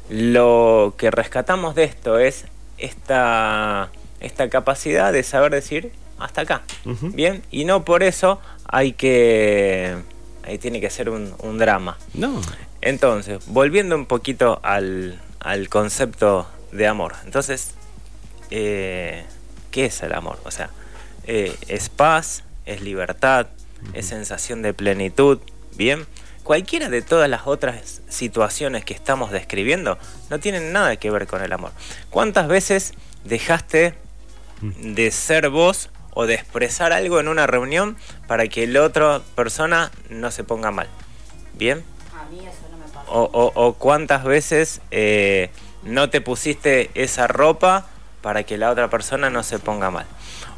[0.09, 2.45] Lo que rescatamos de esto es
[2.79, 3.89] esta,
[4.19, 6.63] esta capacidad de saber decir hasta acá.
[6.85, 9.95] Bien, y no por eso hay que.
[10.43, 11.97] Ahí tiene que ser un, un drama.
[12.13, 12.41] No.
[12.81, 17.15] Entonces, volviendo un poquito al, al concepto de amor.
[17.25, 17.73] Entonces,
[18.51, 19.25] eh,
[19.71, 20.39] ¿qué es el amor?
[20.45, 20.69] O sea,
[21.25, 23.47] eh, es paz, es libertad,
[23.93, 25.39] es sensación de plenitud,
[25.75, 26.05] ¿bien?
[26.53, 29.99] Cualquiera de todas las otras situaciones que estamos describiendo
[30.31, 31.69] no tienen nada que ver con el amor.
[32.09, 33.93] ¿Cuántas veces dejaste
[34.61, 39.91] de ser vos o de expresar algo en una reunión para que la otra persona
[40.09, 40.87] no se ponga mal?
[41.53, 41.83] ¿Bien?
[42.19, 43.05] A mí eso no me pasa.
[43.11, 45.51] O, o- o cuántas veces eh,
[45.83, 47.85] no te pusiste esa ropa
[48.21, 50.05] para que la otra persona no se ponga mal.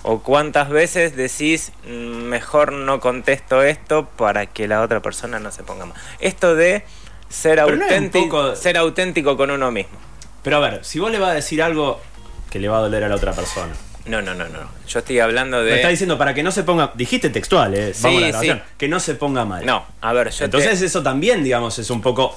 [0.04, 5.52] O cuántas veces decís, "Mm, mejor no contesto esto para que la otra persona no
[5.52, 5.97] se ponga mal.
[6.19, 6.84] Esto de
[7.30, 9.97] ser, no auténtico, poco- ser auténtico con uno mismo.
[10.43, 12.02] Pero a ver, si vos le vas a decir algo
[12.50, 13.74] que le va a doler a la otra persona,
[14.08, 14.58] No, no, no, no.
[14.88, 15.91] Yo estoy hablando Me está de.
[15.91, 16.91] diciendo para que no se ponga.
[16.95, 17.93] Dijiste textual, ¿eh?
[18.02, 18.62] Vamos a la Sí, sí.
[18.80, 19.63] Que no se ponga mal.
[19.63, 20.45] No, a ver, yo.
[20.45, 22.36] Entonces te- eso también, digamos, es un poco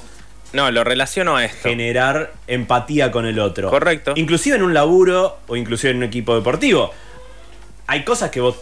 [0.55, 1.69] No, lo relaciono a esto.
[1.69, 3.69] generar empatía con el otro.
[3.71, 4.13] Correcto.
[4.17, 6.93] Inclusive en un laburo o inclusive en un equipo deportivo.
[7.87, 8.57] Hay cosas que vos,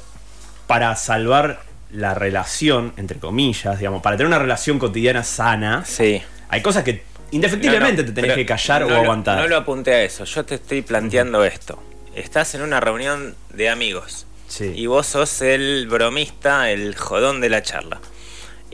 [0.67, 1.61] para salvar
[1.93, 6.23] la relación, entre comillas, digamos, para tener una relación cotidiana sana, Sí.
[6.49, 9.39] hay cosas que indefectiblemente No, no, te tenés que callar no o lo- aguantar.
[9.39, 10.25] No lo apunté a eso.
[10.25, 11.83] Yo te estoy planteando esto.
[12.15, 14.27] Estás en una reunión de amigos.
[14.49, 14.73] Sí.
[14.75, 18.01] Y vos sos el bromista, el jodón de la charla.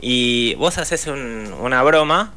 [0.01, 2.33] Y vos haces un- una broma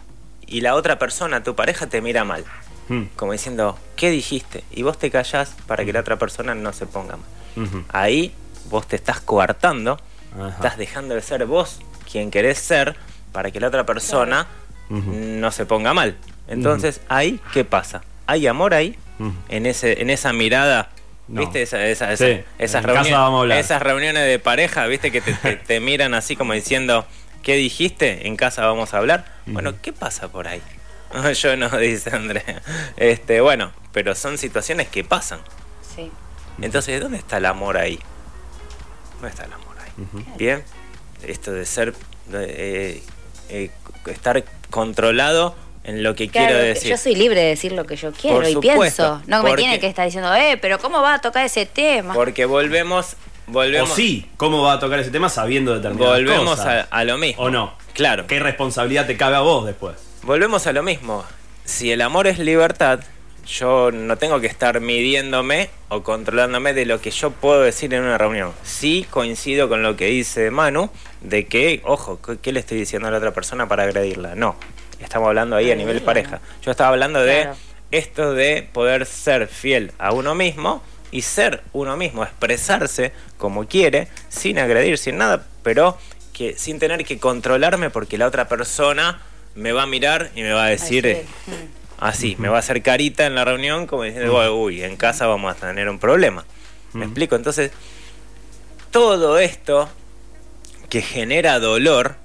[0.46, 2.44] y la otra persona, tu pareja, te mira mal.
[2.88, 4.64] Mm, Como diciendo, ¿qué dijiste?
[4.70, 7.85] Y vos te callás para que la otra persona no se ponga mal.
[7.92, 8.33] Ahí
[8.70, 9.98] vos te estás coartando,
[10.35, 10.48] Ajá.
[10.48, 12.96] estás dejando de ser vos quien querés ser
[13.33, 14.46] para que la otra persona
[14.88, 16.16] no se ponga mal.
[16.48, 18.02] Entonces, ahí, ¿qué pasa?
[18.26, 18.96] ¿Hay amor ahí?
[19.48, 20.88] En, ese, en esa mirada.
[21.28, 21.40] No.
[21.42, 21.62] ¿Viste?
[21.62, 25.12] Esa- esa- Sí, esa- esas, reuniones, esas reuniones de pareja, ¿viste?
[25.12, 27.07] Que te, te- te miran así como diciendo,
[27.42, 28.26] ¿qué dijiste?
[28.26, 29.24] En casa vamos a hablar.
[29.46, 30.62] Bueno, ¿qué pasa por ahí?
[31.35, 32.62] Yo no, dice Andrea.
[32.96, 35.40] Este, bueno, pero son situaciones que pasan.
[35.94, 36.11] Sí.
[36.61, 37.98] Entonces, ¿dónde está el amor ahí?
[39.14, 40.24] ¿Dónde está el amor ahí?
[40.37, 40.64] Bien,
[41.26, 41.94] esto de ser,
[42.26, 43.02] de, eh,
[43.50, 43.70] eh,
[44.07, 46.90] estar controlado en lo que Claro, quiero decir.
[46.90, 49.22] yo soy libre de decir lo que yo quiero Por y supuesto, pienso.
[49.26, 52.14] No me tiene que estar diciendo, eh, pero ¿cómo va a tocar ese tema?
[52.14, 53.16] Porque volvemos,
[53.52, 56.87] O sí, ¿cómo va a tocar ese tema sabiendo determinadas volvemos a, cosas?
[56.90, 57.42] a lo mismo.
[57.42, 57.74] ¿O no?
[57.94, 58.26] Claro.
[58.26, 59.96] ¿Qué responsabilidad te cabe a vos después?
[60.22, 61.24] Volvemos a lo mismo.
[61.64, 63.00] Si el amor es libertad,
[63.46, 68.02] yo no tengo que estar midiéndome o controlándome de lo que yo puedo decir en
[68.05, 68.52] una reunión.
[68.62, 73.09] Sí coincido con lo que dice Manu, de que, ojo, ¿qué- ¿qué le estoy diciendo
[73.09, 74.35] a la otra persona para agredirla?
[74.37, 74.57] No,
[75.00, 76.40] estamos hablando ahí a nivel pareja.
[76.64, 77.57] Yo estaba hablando de Claro.
[77.90, 84.09] esto de poder ser fiel a uno mismo y ser uno mismo, expresarse como quiere,
[84.29, 85.96] sin agredir, sin nada, pero
[86.33, 89.20] que sin tener que controlarme porque la otra persona
[89.55, 91.27] me va a mirar y me va a decir Así eh,
[92.01, 95.55] así, me va a hacer carita en la reunión como diciendo, uy, en casa vamos
[95.55, 96.44] a tener un problema.
[96.94, 97.37] ¿Me explico?
[97.37, 97.70] Entonces,
[98.90, 99.88] todo esto
[100.88, 102.16] que genera dolor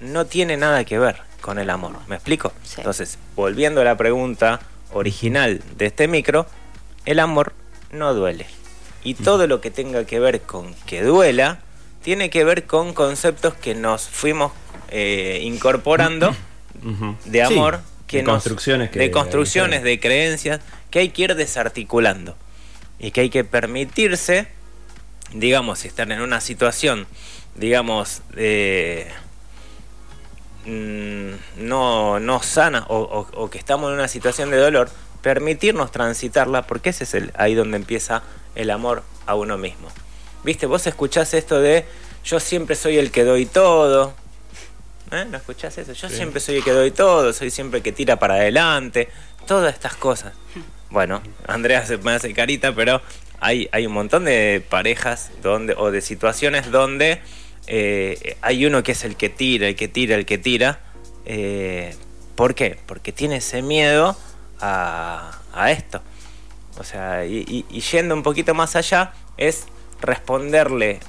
[0.00, 1.92] no tiene nada que ver con el amor.
[2.06, 2.52] ¿Me explico?
[2.62, 2.76] Sí.
[2.78, 4.60] Entonces, volviendo a la pregunta
[4.92, 6.46] original de este micro,
[7.04, 7.52] el amor
[7.96, 8.46] no duele.
[9.02, 11.60] Y todo lo que tenga que ver con que duela,
[12.02, 14.52] tiene que ver con conceptos que nos fuimos
[14.90, 16.34] eh, incorporando
[17.24, 21.22] de Sí, amor, que de nos- construcciones que de construcciones, de creencias, que hay que
[21.22, 22.36] ir desarticulando.
[22.98, 24.48] Y que hay que permitirse,
[25.34, 27.06] digamos, si están en una situación,
[27.56, 29.08] digamos, eh,
[31.56, 34.90] no, no sana o, o- o que estamos en una situación de dolor,
[35.22, 38.22] permitirnos transitarla, porque ese es el, ahí donde empieza
[38.54, 39.88] el amor a uno mismo.
[40.44, 40.66] ¿Viste?
[40.66, 41.84] Vos escuchás esto de
[42.24, 44.14] yo siempre soy el que doy todo.
[45.12, 45.24] ¿Eh?
[45.30, 45.92] ¿No escuchás eso?
[45.92, 49.08] Yo siempre soy el que doy todo, soy siempre el que tira para adelante,
[49.46, 50.32] todas estas cosas.
[50.90, 53.00] Bueno, Andrea se me hace carita, pero
[53.38, 57.20] hay, hay un montón de parejas donde, o de situaciones donde
[57.66, 60.80] eh, hay uno que es el que tira, el que tira, el que tira.
[61.24, 61.94] Eh,
[62.34, 62.78] ¿Por qué?
[62.86, 64.16] Porque tiene ese miedo
[64.60, 66.00] a, a esto.
[66.78, 69.66] O sea, y, y- y yendo un poquito más allá, es
[70.00, 71.00] responderle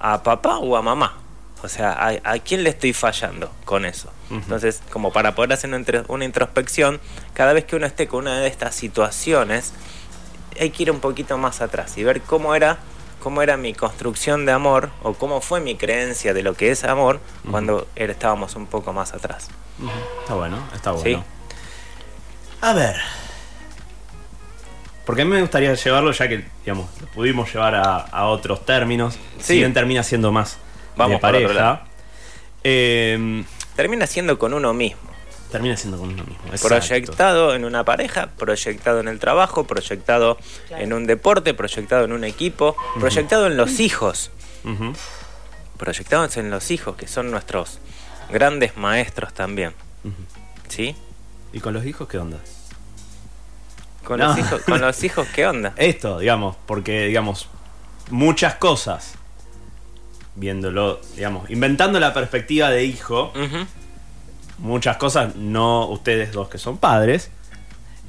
[0.00, 1.14] a papá o a mamá.
[1.62, 4.10] O sea, ¿a, a quién le estoy fallando con eso?
[4.30, 7.00] Entonces, como para poder hacer una, una introspección,
[7.32, 9.72] cada vez que uno esté con una de estas situaciones,
[10.60, 12.78] hay que ir un poquito más atrás y ver cómo era,
[13.22, 16.84] cómo era mi construcción de amor o cómo fue mi creencia de lo que es
[16.84, 19.48] amor cuando era- estábamos un poco más atrás.
[20.22, 21.22] Está bueno, está Sí.
[22.64, 22.96] A ver.
[25.04, 28.64] Porque a mí me gustaría llevarlo, ya que, digamos, lo pudimos llevar a, a otros
[28.64, 29.14] términos.
[29.38, 29.42] Sí.
[29.44, 30.56] Si bien termina siendo más
[30.96, 31.52] Vamos de otro pareja.
[31.52, 31.80] lado.
[32.62, 33.44] eh,
[33.76, 35.02] Termina siendo con uno mismo.
[35.52, 36.44] termina siendo con uno mismo.
[36.50, 36.68] exacto.
[36.68, 40.82] Proyectado en una pareja, proyectado en el trabajo, proyectado Claro.
[40.82, 44.30] en un deporte, proyectado en un equipo, proyectado en los hijos.
[44.64, 44.94] Ujú.
[45.76, 47.78] Proyectados en los hijos, que son nuestros
[48.30, 49.74] grandes maestros también.
[50.68, 50.96] ¿Sí?
[51.52, 52.38] ¿Y con los hijos qué onda?
[54.04, 54.28] Con, No.
[54.28, 55.72] los hijos, con los hijos, ¿qué onda?
[55.76, 57.48] Esto, digamos, porque, digamos,
[58.10, 59.14] muchas cosas,
[60.36, 63.32] viéndolo, digamos, inventando la perspectiva de hijo,
[64.58, 67.30] muchas cosas, no ustedes dos que son padres,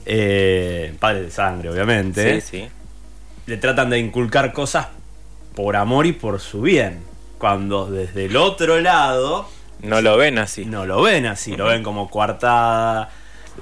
[0.06, 2.70] eh, padres de sangre, obviamente, Sí, sí.
[3.46, 4.88] le tratan de inculcar cosas
[5.56, 7.00] por amor y por su bien.
[7.38, 9.48] Cuando desde el otro lado
[9.82, 10.66] No lo ven así.
[10.66, 13.10] no lo ven así, lo ven como coartada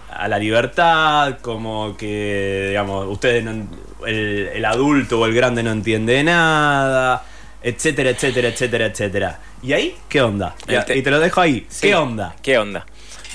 [0.10, 3.68] a la libertad, como que, digamos, ustedes no-
[4.06, 7.24] el, el adulto o el grande no entiende nada,
[7.62, 9.40] etcétera, etcétera, etcétera, etcétera.
[9.62, 10.56] ¿Y ahí qué onda?
[10.66, 11.66] Te- y te lo dejo ahí.
[11.70, 12.36] Sí, ¿Qué onda?
[12.42, 12.86] ¿Qué onda?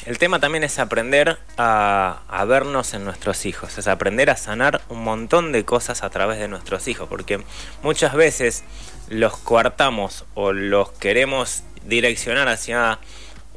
[0.06, 4.80] El tema también es aprender a, a vernos en nuestros hijos, es aprender a sanar
[4.88, 7.42] un montón de cosas a través de nuestros hijos, porque
[7.82, 8.64] muchas veces
[9.08, 12.98] los coartamos o los queremos direccionar hacia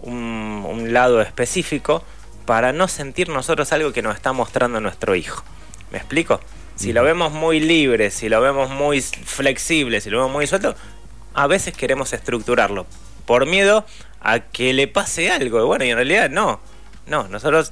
[0.01, 2.03] un, un lado específico
[2.45, 5.43] para no sentir nosotros algo que nos está mostrando nuestro hijo.
[5.91, 6.39] ¿Me explico?
[6.75, 10.75] Si lo vemos muy libre, si lo vemos muy flexible, si lo vemos muy suelto,
[11.34, 12.86] a veces queremos estructurarlo
[13.25, 13.86] por miedo
[14.19, 15.65] a que le pase algo.
[15.65, 16.60] Bueno, y en realidad no.
[17.06, 17.71] No, nosotros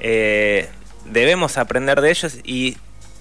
[0.00, 0.68] eh,
[1.04, 2.76] debemos aprender de ellos y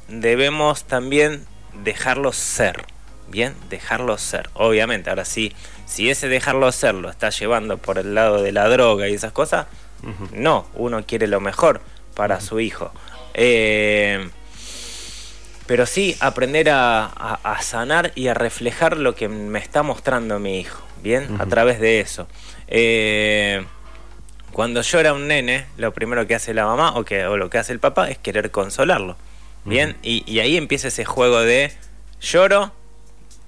[0.08, 1.46] debemos también
[1.84, 2.86] dejarlos ser.
[3.30, 4.50] Bien, dejarlos ser.
[4.54, 5.54] Obviamente, ahora sí,
[5.86, 9.32] si ese dejarlos ser lo está llevando por el lado de la droga y esas
[9.32, 9.68] cosas,
[10.34, 11.82] no, uno quiere lo mejor
[12.16, 12.92] para su hijo.
[13.34, 14.30] Eh,
[15.66, 20.39] pero sí aprender a, a- a sanar y a reflejar lo que me está mostrando
[20.39, 21.39] mi hijo, ¿bien?
[21.39, 22.28] A través de eso.
[22.68, 23.63] Eh,
[24.52, 27.58] cuando llora un nene, lo primero que hace la mamá o, que, o lo que
[27.58, 29.16] hace el papá es querer consolarlo,
[29.66, 29.96] ¿bien?
[30.04, 31.72] y, y ahí empieza ese juego de
[32.22, 32.72] lloro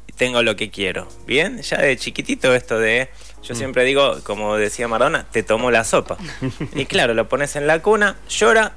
[0.08, 1.62] y tengo lo que quiero, ¿bien?
[1.62, 3.10] Ya de chiquitito esto de...
[3.48, 6.18] Yo siempre digo, como decía Maradona, te tomo la sopa.
[6.74, 8.74] y claro, lo pones en la cuna, llora,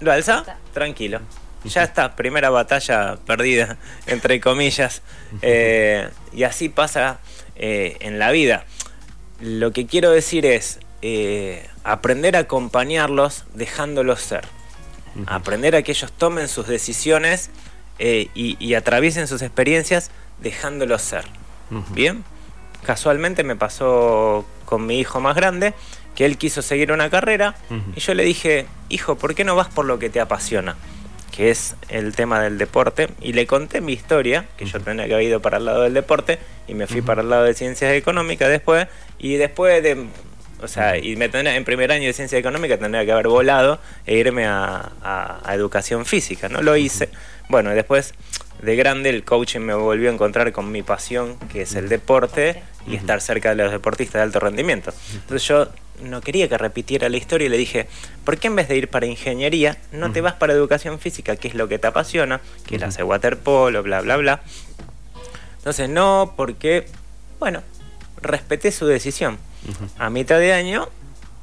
[0.00, 1.20] lo alza, tranquilo.
[1.64, 5.02] Ya está, primera batalla perdida, entre comillas.
[5.42, 7.20] Eh, y así pasa
[7.56, 8.64] eh, en la vida.
[9.40, 14.44] Lo que quiero decir es eh, aprender a acompañarlos dejándolos ser.
[15.26, 17.50] Aprender a que ellos tomen sus decisiones
[17.98, 21.24] eh, y, y atraviesen sus experiencias dejándolos ser.
[21.90, 22.24] Bien,
[22.84, 25.74] casualmente me pasó con mi hijo más grande
[26.14, 27.54] que él quiso seguir una carrera
[27.96, 30.76] y yo le dije, hijo, ¿por qué no vas por lo que te apasiona?
[31.30, 35.14] que es el tema del deporte, y le conté mi historia, que yo tenía que
[35.14, 37.90] haber ido para el lado del deporte, y me fui para el lado de ciencias
[37.94, 38.86] económicas después,
[39.18, 40.08] y después de,
[40.60, 43.80] o sea, y me tendría, en primer año de ciencias económicas tendría que haber volado
[44.04, 46.60] e irme a, a- a educación física, ¿no?
[46.60, 47.08] Lo hice.
[47.48, 48.12] Bueno, después
[48.60, 52.62] de grande el coaching me volvió a encontrar con mi pasión, que es el deporte,
[52.86, 54.92] y estar cerca de los deportistas de alto rendimiento.
[55.14, 55.68] Entonces yo
[56.02, 57.86] no quería que repitiera la historia y le dije,
[58.24, 61.48] ¿por qué en vez de ir para ingeniería, no te vas para educación física, que
[61.48, 64.42] es lo que te apasiona, que es hacer waterpolo, bla, bla, bla?
[65.58, 66.86] Entonces no, porque,
[67.38, 67.62] bueno,
[68.20, 69.38] respeté su decisión.
[69.98, 70.88] A mitad de año,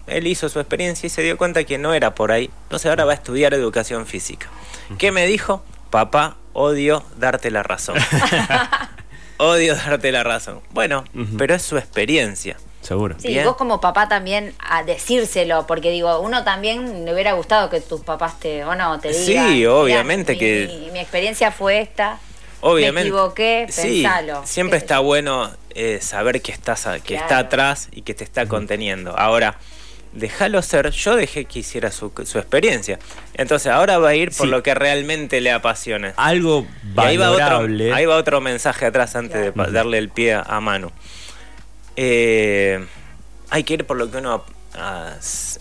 [0.08, 2.50] él hizo su experiencia y se dio cuenta que no era por ahí.
[2.64, 4.48] Entonces ahora va a estudiar educación física.
[4.98, 5.64] ¿Qué me dijo?
[5.90, 7.96] Papá, odio darte la razón.
[9.40, 10.62] odio darte la razón.
[10.72, 11.04] Bueno,
[11.38, 12.56] pero es su experiencia.
[12.82, 13.16] Seguro.
[13.20, 13.44] Sí, Bien.
[13.46, 18.02] vos como papá también a decírselo, porque digo, uno también le hubiera gustado que tus
[18.02, 19.54] papás te, o no, te Sí, digan.
[19.54, 22.20] "Mirá, obviamente mi- que- Mi, mi experiencia fue esta.
[22.62, 23.10] Obviamente.
[23.12, 24.42] Me equivoqué, Sí, pensalo.
[24.46, 29.18] siempre está bueno eh, saber que, estás que está atrás y que te está conteniendo.
[29.18, 29.58] Ahora,
[30.14, 30.90] déjalo ser.
[30.92, 33.00] Yo dejé que hiciera su, su experiencia.
[33.36, 34.52] Entonces, ahora va a ir por Sí.
[34.52, 36.14] lo que realmente le apasione.
[36.18, 37.94] Algo Y ahí va, otro, valorable.
[37.94, 40.92] ahí va otro mensaje atrás antes de darle el pie a Manu.
[41.96, 42.86] Eh,
[43.50, 44.44] hay que ir por lo que uno,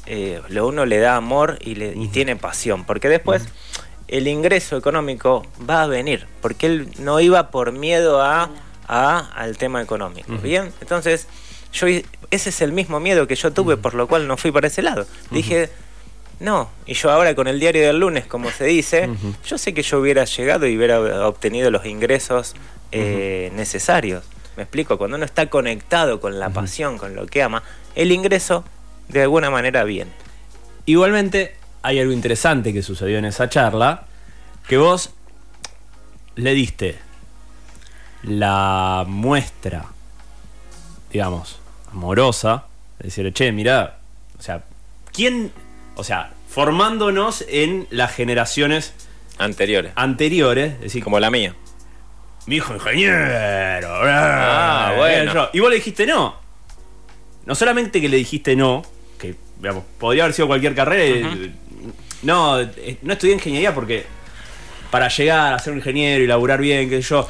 [0.07, 3.45] eh, lo uno le da amor y, le, y tiene pasión, porque después
[4.09, 8.51] el ingreso económico va a venir, porque él no iba por miedo a,
[8.87, 10.33] a- al tema económico.
[10.39, 11.27] Bien, entonces
[11.73, 11.87] yo
[12.31, 14.83] ese es el mismo miedo que yo tuve, por lo cual no fui para ese
[14.83, 15.07] lado.
[15.31, 15.71] Dije,
[16.41, 19.09] no, y yo ahora con el diario del lunes, como se dice,
[19.47, 22.55] yo sé que yo hubiera llegado y hubiera obtenido los ingresos
[22.93, 24.25] eh, necesarios.
[24.57, 27.63] Me explico, cuando uno está conectado con la pasión, con lo que ama,
[27.95, 28.65] el ingreso
[29.09, 30.11] de alguna manera viene.
[30.85, 34.05] Igualmente, hay algo interesante que sucedió en esa charla,
[34.69, 35.11] que vos
[36.35, 36.99] le diste
[38.23, 39.87] la muestra,
[41.13, 41.58] digamos,
[41.93, 42.65] amorosa,
[42.99, 43.99] de decir, che, mirá,
[44.39, 44.63] o sea,
[45.13, 45.53] ¿quién,
[45.97, 48.95] o sea, formándonos en las generaciones
[49.39, 49.93] Anteriores.
[49.95, 51.55] anteriores, es decir, Como la mía.
[52.47, 53.89] mi hijo ingeniero.
[54.05, 55.33] Ah, bueno.
[55.33, 55.51] yo.
[55.53, 56.37] Y vos le dijiste no.
[57.47, 58.83] No solamente que le dijiste no,
[59.19, 61.29] que digamos, podría haber sido cualquier carrera.
[61.29, 61.39] Ujú.
[62.23, 64.05] No, eh, no estudié ingeniería porque
[64.91, 67.29] para llegar a ser un ingeniero y laburar bien, que yo,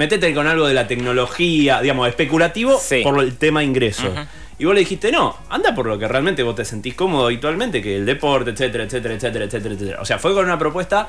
[0.00, 3.02] metete con algo de la tecnología, digamos, especulativo Sí.
[3.02, 4.12] por el tema ingreso.
[4.58, 7.82] Y vos le dijiste, no, anda por lo que realmente vos te sentís cómodo habitualmente,
[7.82, 9.98] que el deporte, etcétera, etcétera, etcétera, etcétera, etcétera.
[10.00, 11.08] O sea, fue con una propuesta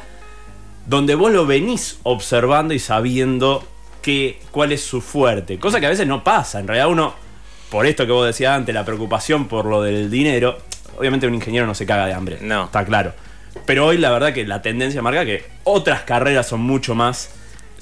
[0.85, 3.65] donde vos lo venís observando y sabiendo
[4.01, 5.57] que, cuál es su fuerte.
[5.57, 6.59] Cosa que a veces no pasa.
[6.59, 7.13] En realidad uno,
[7.69, 10.57] por esto que vos decías antes, la preocupación por lo del dinero,
[10.97, 12.39] obviamente un ingeniero no se caga de hambre.
[12.41, 12.65] No.
[12.65, 13.13] Está claro.
[13.65, 17.29] Pero hoy la verdad que la tendencia marca que otras carreras son mucho más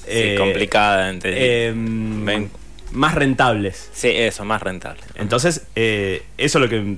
[0.04, 1.12] Sí, eh, complicada.
[1.22, 1.72] eh,
[2.92, 3.90] más rentables.
[3.92, 5.00] sí, eso, más rentable.
[5.14, 6.96] Entonces, eh, eso es lo que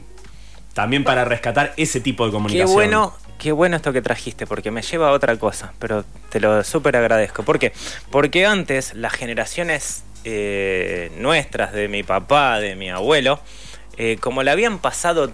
[0.72, 2.72] también para rescatar ese tipo de Qué comunicación.
[2.74, 6.64] bueno, qué bueno esto que trajiste, porque me lleva a otra cosa, pero te lo
[6.64, 7.42] súper agradezco.
[7.42, 7.72] ¿Por qué?
[8.10, 13.40] Porque antes las generaciones eh, nuestras, de mi papá, de mi abuelo,
[13.98, 15.30] eh, como la habían pasado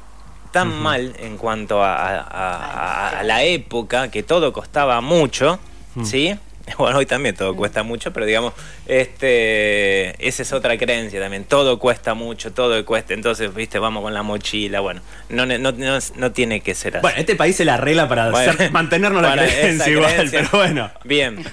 [0.51, 5.61] tan mal en cuanto a, a- a- a la época, que todo costaba mucho,
[6.03, 6.37] ¿sí?
[6.79, 8.53] Bueno, hoy también todo cuesta mucho, pero digamos,
[8.87, 11.45] este, esa es otra creencia también.
[11.45, 13.15] Todo cuesta mucho, todo cuesta.
[13.15, 14.81] Entonces, viste, vamos con la mochila.
[14.81, 17.03] Bueno, no, no, no, no tiene que ser así.
[17.03, 20.39] Bueno, este país se la arregla para Bueno, mantenernos la para creencia esa igual, creencia.
[20.51, 20.91] pero bueno.
[21.05, 21.45] Bien.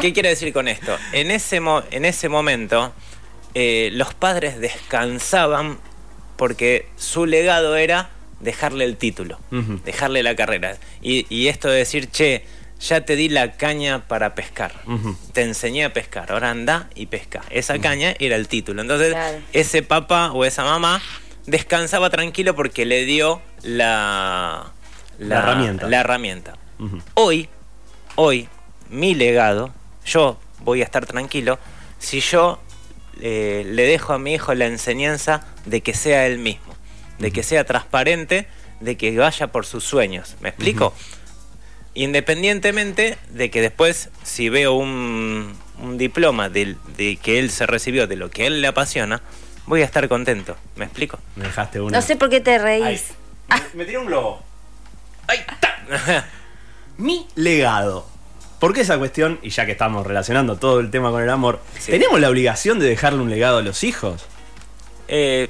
[0.00, 0.96] ¿Qué quiere decir con esto?
[1.12, 2.92] En ese, mo- en ese momento,
[3.54, 5.78] eh, los padres descansaban
[6.36, 9.38] porque su legado era dejarle el título,
[9.84, 10.76] dejarle la carrera.
[11.00, 12.44] Y, y esto de decir, che,
[12.80, 14.72] ya te di la caña para pescar.
[15.32, 17.42] Te enseñé a pescar, ahora anda y pesca.
[17.50, 18.82] Esa caña era el título.
[18.82, 19.38] Entonces, Claro.
[19.52, 21.00] ese papá o esa mamá
[21.46, 24.72] descansaba tranquilo porque le dio la,
[25.18, 25.88] La herramienta.
[25.88, 26.54] la herramienta.
[27.14, 27.48] Hoy,
[28.16, 28.48] hoy,
[28.90, 29.72] mi legado,
[30.04, 31.58] yo voy a estar tranquilo
[31.98, 32.60] si yo
[33.22, 36.74] eh, le dejo a mi hijo la enseñanza de que sea él mismo,
[37.18, 38.46] de que sea transparente,
[38.80, 40.36] de que vaya por sus sueños.
[40.40, 40.92] ¿Me explico?
[41.96, 48.06] Independientemente de que después, si veo un, un diploma del- de, que él se recibió
[48.06, 49.22] de lo que él le apasiona,
[49.66, 50.56] voy a estar contento.
[50.76, 51.18] ¿Me explico?
[51.36, 51.98] Me dejaste una.
[51.98, 53.12] No sé por qué te reís.
[53.48, 54.42] Me, me tiró un globo.
[55.26, 56.26] Ahí está.
[56.98, 58.06] Mi legado.
[58.60, 59.38] ¿Por qué esa cuestión?
[59.42, 61.90] Y ya que estamos relacionando todo el tema con el amor, Sí.
[61.92, 64.24] ¿tenemos la obligación de dejarle un legado a los hijos?
[65.08, 65.48] Eh,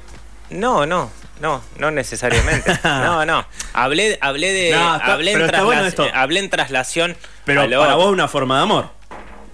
[0.49, 1.09] no, no,
[1.41, 2.71] no, no necesariamente.
[2.83, 3.45] No, no.
[3.73, 4.71] Hablé, hablé de.
[4.71, 6.07] No, está- hablé, en está bueno trasla- esto.
[6.13, 7.17] hablé en traslación.
[7.45, 8.89] Pero a lo para vos una forma de amor.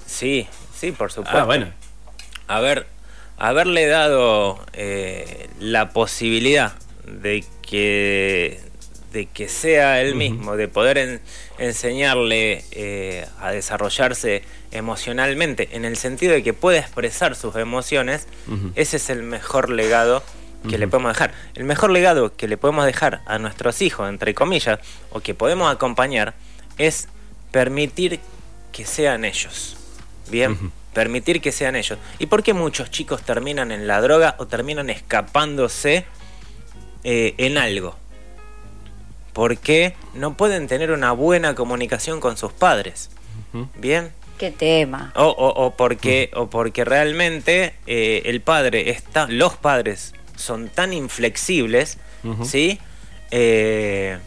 [0.06, 1.40] Sí, sí, por supuesto.
[1.40, 1.72] Ah, bueno.
[2.48, 2.88] Haber,
[3.38, 6.74] haberle dado eh, la posibilidad
[7.06, 8.60] de que,
[9.12, 11.22] de que sea él mismo, de poder en-
[11.58, 18.28] enseñarle eh, a desarrollarse emocionalmente, en el sentido de que pueda expresar sus emociones,
[18.76, 20.24] ese es el mejor legado
[20.70, 21.34] que le podemos dejar.
[21.56, 24.80] El mejor legado que le podemos dejar a nuestros hijos, entre comillas,
[25.12, 26.34] o que podemos acompañar,
[26.78, 27.08] es
[27.52, 28.20] permitir
[28.72, 29.78] que sean ellos.
[30.30, 32.00] Bien, permitir que sean ellos.
[32.20, 36.06] ¿Y por qué muchos chicos terminan en la droga o terminan escapándose
[37.04, 37.96] eh, en algo?
[39.34, 43.10] Porque no pueden tener una buena comunicación con sus padres.
[43.78, 44.12] Bien.
[44.38, 45.12] Qué tema.
[45.16, 50.94] O, o- o porque, o porque realmente eh, el padre está, los padres son tan
[50.94, 51.98] inflexibles.
[52.44, 52.80] ¿sí?
[53.32, 54.18] Eh,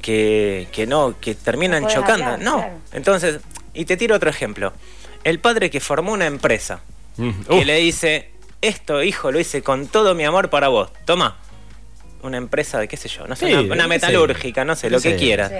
[0.00, 2.24] que, que no, que terminan No chocando.
[2.24, 2.56] hablar, no.
[2.58, 2.78] claro.
[2.92, 3.40] Entonces,
[3.74, 4.72] y te tiro otro ejemplo.
[5.24, 6.80] El padre que formó una empresa,
[7.18, 7.30] Mm.
[7.48, 8.30] que le dice,
[8.62, 11.36] esto hijo lo hice con todo mi amor para vos, toma.
[12.22, 15.18] Una empresa de qué sé yo, no sé, Sí, una, metalúrgica, no sé, lo que.
[15.18, 15.54] Sí.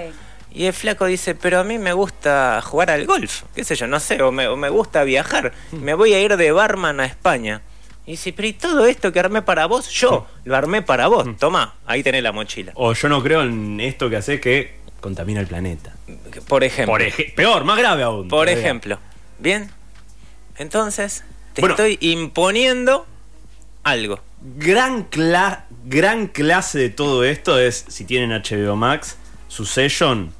[0.55, 3.85] Y el flaco dice, pero a mí me gusta jugar al golf, qué sé yo,
[3.87, 7.05] no sé, o me, o me gusta viajar, me voy a ir de barman a
[7.05, 7.61] España.
[8.05, 9.89] Y dice, pero ¿y todo esto que armé para vos?
[9.89, 12.73] Yo lo armé para vos, toma, ahí tenés la mochila.
[12.75, 15.95] O yo no creo en esto que hace que contamina el planeta.
[16.47, 16.93] Por ejemplo.
[16.93, 18.27] Por ej- peor, más grave aún.
[18.27, 18.53] Por todavía.
[18.61, 18.99] ejemplo.
[19.39, 19.69] ¿Bien?
[20.57, 21.23] Entonces,
[21.53, 21.75] te Bueno.
[21.75, 23.05] estoy imponiendo
[23.83, 24.19] algo.
[24.57, 30.31] Gran, cla- gran clase de todo esto es, si tienen HBO Max, su session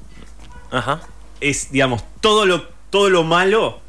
[0.70, 1.00] Ajá.
[1.40, 3.80] es, digamos, todo lo, todo lo malo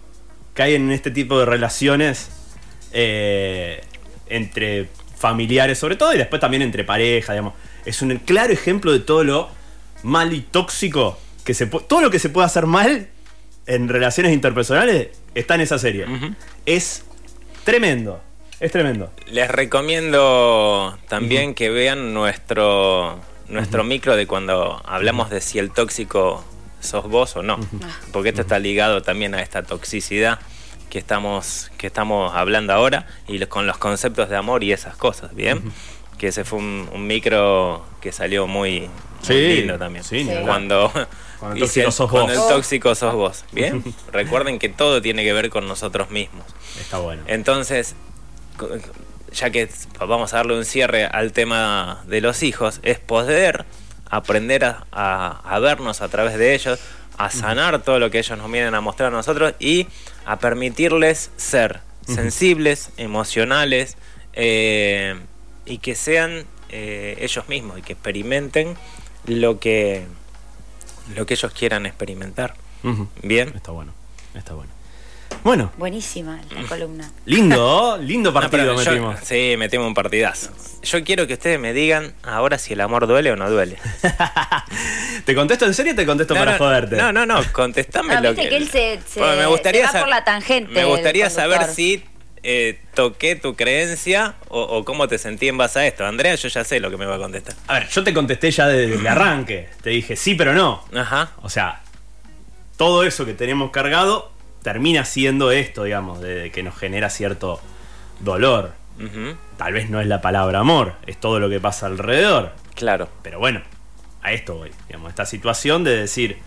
[0.54, 2.30] que hay en este tipo de relaciones
[2.98, 3.82] eh,
[4.28, 4.88] entre
[5.18, 7.54] familiares, sobre todo, y después también entre pareja, digamos.
[7.86, 9.50] Es un claro ejemplo de todo lo
[10.02, 13.10] mal y tóxico que se todo lo que se puede hacer mal
[13.68, 16.06] en relaciones interpersonales está en esa serie.
[16.66, 17.04] Es
[17.66, 18.22] tremendo,
[18.62, 19.12] es tremendo.
[19.28, 23.20] Les recomiendo también que vean nuestro,
[23.50, 26.46] nuestro micro de cuando hablamos de si el tóxico
[26.80, 27.60] sos vos o no.
[28.14, 30.40] Porque esto está ligado también a esta toxicidad
[30.90, 34.96] que estamos, que estamos hablando ahora y lo- con los conceptos de amor y esas
[34.98, 35.72] cosas, ¿bien?
[36.18, 38.90] Que ese fue un, un micro que salió muy,
[39.28, 40.04] lindo también.
[40.04, 40.92] sí, cuando
[41.40, 42.44] Cuando el tóxico sos cuando vos.
[42.50, 43.84] el tóxico sos vos, ¿bien?
[44.14, 46.46] Recuerden que todo tiene que ver con nosotros mismos.
[46.80, 47.24] Está bueno.
[47.28, 47.96] Entonces,
[49.34, 49.70] ya que
[50.00, 53.66] vamos a darle un cierre al tema de los hijos, es poder
[54.10, 56.80] aprender a, a- a vernos a través de ellos,
[57.18, 59.88] a sanar todo lo que ellos nos vienen a mostrar a nosotros y
[60.26, 63.98] a permitirles ser sensibles, emocionales
[64.34, 65.16] eh,
[65.66, 68.76] y que sean eh, ellos mismos y que experimenten
[69.26, 70.06] lo que
[71.16, 72.56] lo que ellos quieran experimentar.
[73.24, 73.52] Bien.
[73.56, 73.94] Está bueno,
[74.34, 74.75] está bueno.
[75.46, 77.08] Bueno, Buenísima la columna.
[77.26, 79.20] lindo, lindo No, partido yo- metimos.
[79.22, 80.50] sí, metimos un partidazo.
[80.82, 83.78] Yo quiero que ustedes me digan ahora si el amor duele o no duele.
[85.26, 86.96] ¿Te contesto en serio o te contesto no, para no, joderte?
[86.96, 88.50] No, no, no, contestame No, lo que...
[88.50, 92.04] que él se- se- Bueno, se va por la tangente, Me gustaría saber si
[92.42, 96.06] eh, toqué tu creencia o, o cómo te sentí en base a esto.
[96.08, 97.56] Andrea, yo ya sé lo que me va a contestar.
[97.68, 99.70] A ver, yo te contesté ya desde el arranque.
[99.84, 100.84] Te dije sí, pero no.
[100.96, 101.34] Ajá.
[101.44, 101.82] O sea,
[102.78, 104.32] todo eso que tenemos cargado
[104.66, 107.62] termina siendo esto, digamos, de que nos genera cierto
[108.20, 108.74] dolor.
[109.58, 112.52] Tal vez no es la palabra amor, es todo lo que pasa alrededor.
[112.74, 113.08] Claro.
[113.22, 113.62] Pero bueno,
[114.24, 114.72] a esto voy.
[114.88, 116.40] Digamos, esta situación de decir,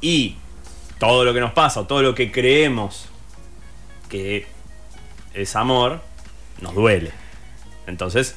[0.00, 0.34] y
[0.98, 3.08] todo lo que nos pasa, o todo lo que creemos
[4.08, 4.48] que
[5.32, 6.00] es amor,
[6.60, 7.12] nos duele.
[7.86, 8.34] Entonces,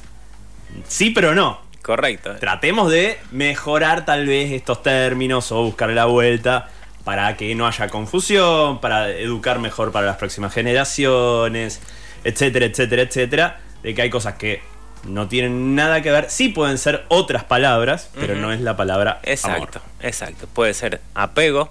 [0.86, 1.60] sí, pero no.
[1.82, 2.36] Correcto.
[2.36, 6.68] Tratemos de mejorar tal vez estos términos o buscar la vuelta
[7.08, 11.80] para que no haya confusión, para educar mejor para las próximas generaciones,
[12.22, 13.60] etcétera, etcétera, etcétera.
[13.82, 14.60] De que hay cosas que
[15.04, 19.20] no tienen nada que ver, sí pueden ser otras palabras, pero no es la palabra
[19.22, 19.90] Exacto, amor.
[20.02, 20.48] exacto.
[20.52, 21.70] Puede ser apego,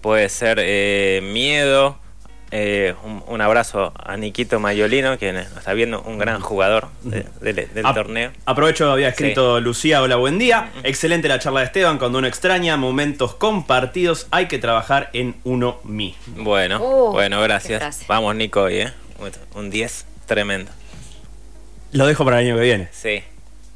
[0.00, 1.98] puede ser eh, miedo.
[2.50, 7.26] Eh, un, un abrazo a Niquito Mayolino, que nos está viendo un gran jugador de-
[7.40, 8.30] del, torneo.
[8.46, 10.70] Aprovecho, había escrito Lucía, hola, buen día.
[10.82, 15.78] Excelente la charla de Esteban, cuando uno extraña momentos compartidos, hay que trabajar en uno
[15.84, 16.42] mismo.
[16.44, 18.04] Bueno, Uh, bueno, gracias.
[18.08, 18.92] Vamos, Nico, hoy, ¿eh?
[19.54, 20.70] Un 10 tremendo.
[21.92, 22.88] Lo dejo para el año que viene.
[22.92, 23.22] Sí.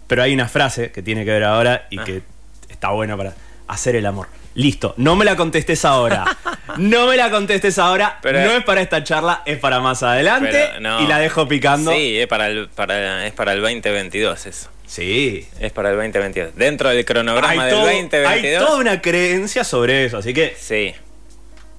[0.07, 2.05] Pero hay una frase que tiene que ver ahora y Ah.
[2.05, 2.23] que
[2.69, 3.35] está buena para
[3.69, 4.29] hacer el amor.
[4.55, 6.25] Listo, no me la contestes ahora.
[6.77, 8.19] no me la contestes ahora.
[8.23, 10.51] Pero- no es para esta charla, es para más adelante.
[10.51, 11.01] Pero no.
[11.03, 11.93] Y la dejo picando.
[11.93, 14.69] Sí, es para, el, para, es para el 2022 eso.
[14.87, 15.49] Sí.
[15.59, 16.55] Es para el 2022.
[16.55, 18.67] Dentro del cronograma Hay, del todo- hay 2022.
[18.67, 20.95] toda una creencia sobre eso, así que Sí.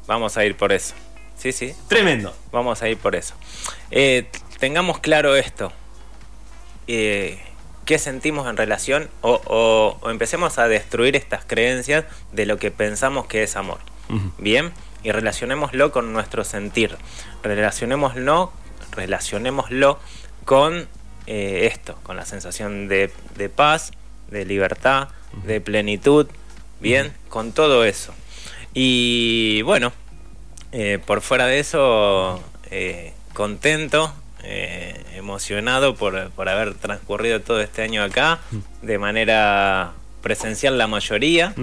[0.08, 0.96] Vamos a ir por eso.
[1.38, 1.74] Sí, sí.
[1.88, 2.36] tremendo.
[2.52, 3.36] Vamos a ir por eso.
[3.92, 4.26] Eh,
[4.60, 5.72] tengamos claro esto.
[6.88, 7.40] Eh,
[7.86, 9.10] ¿Qué sentimos en relación?
[9.22, 13.80] O, o- o empecemos a destruir estas creencias de lo que pensamos que es amor.
[14.38, 14.72] Bien,
[15.04, 16.96] y relacionémoslo con nuestro sentir.
[17.42, 18.52] Relacionémoslo,
[18.92, 20.00] relacionémoslo
[20.46, 20.88] con
[21.28, 23.92] eh, esto, con la sensación de, de paz,
[24.30, 25.10] de libertad,
[25.46, 26.28] de plenitud.
[26.80, 28.14] Bien, con todo eso.
[28.74, 29.94] Y bueno,
[30.72, 34.14] eh, por fuera de eso, eh, contento,
[34.44, 38.40] eh, emocionado por, por haber transcurrido todo este año acá,
[38.82, 41.54] de manera presencial la mayoría.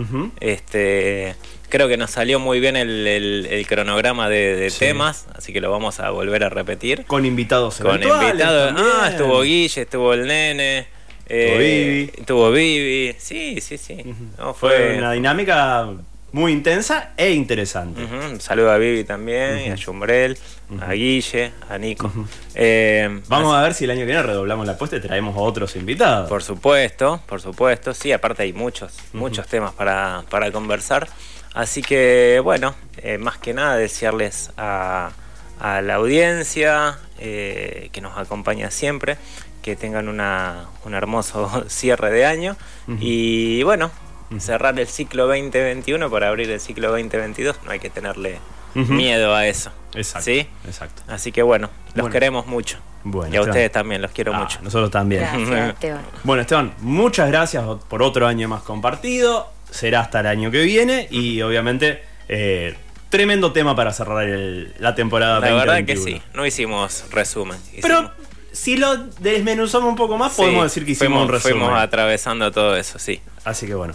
[0.40, 1.34] Este,
[1.68, 4.80] creo que nos salió muy bien el, el- el cronograma de, de Sí.
[4.80, 7.04] temas, así que lo vamos a volver a repetir.
[7.06, 8.74] Con invitados Con invitados.
[8.74, 8.86] también.
[9.00, 10.86] Ah, estuvo Guille, estuvo el nene.
[11.26, 12.20] eh, Vivi.
[12.20, 13.14] Estuvo Vivi.
[13.18, 14.02] Sí, sí, sí.
[14.38, 15.88] No, Fue una dinámica
[16.32, 18.04] muy intensa e interesante.
[18.04, 20.38] Un saludo a Vivi también, y a Jumbrel,
[20.80, 22.10] a Guille, a Nico.
[22.54, 25.36] Eh, Vamos así- a ver si el año que viene redoblamos la apuesta y traemos
[25.36, 26.28] a otros invitados.
[26.28, 27.94] Por supuesto, por supuesto.
[27.94, 31.08] Sí, aparte hay muchos, muchos temas para, para conversar.
[31.54, 35.10] Así que, bueno, eh, más que nada desearles a,
[35.58, 39.16] a la audiencia eh, que nos acompaña siempre,
[39.62, 42.56] que tengan una, un hermoso cierre de año.
[43.00, 43.90] Y bueno,
[44.38, 47.56] cerrar el ciclo 2021 para abrir el ciclo 2022.
[47.64, 48.38] No hay que tenerle
[48.74, 49.72] miedo a eso.
[49.94, 50.24] Exacto.
[50.26, 50.46] ¿Sí?
[50.66, 51.02] Exacto.
[51.08, 52.12] Así que bueno, los Bueno.
[52.12, 52.78] queremos mucho.
[53.02, 53.48] Bueno, y a Esteban.
[53.48, 54.58] ustedes también, los quiero Ah, mucho.
[54.62, 55.22] Nosotros también.
[55.22, 56.02] Gracias, Esteban.
[56.22, 59.50] Bueno, Esteban, muchas gracias por otro año más compartido.
[59.70, 62.76] Será hasta el año que viene y obviamente eh,
[63.08, 66.18] tremendo tema para cerrar el- la temporada La verdad que 2021.
[66.18, 67.58] sí, no hicimos resumen.
[67.82, 68.12] Pero
[68.52, 71.58] si lo desmenuzamos un poco más, sí, podemos decir que hicimos fuimos, un resumen.
[71.58, 73.20] Fuimos atravesando todo eso, sí.
[73.44, 73.94] Así que bueno.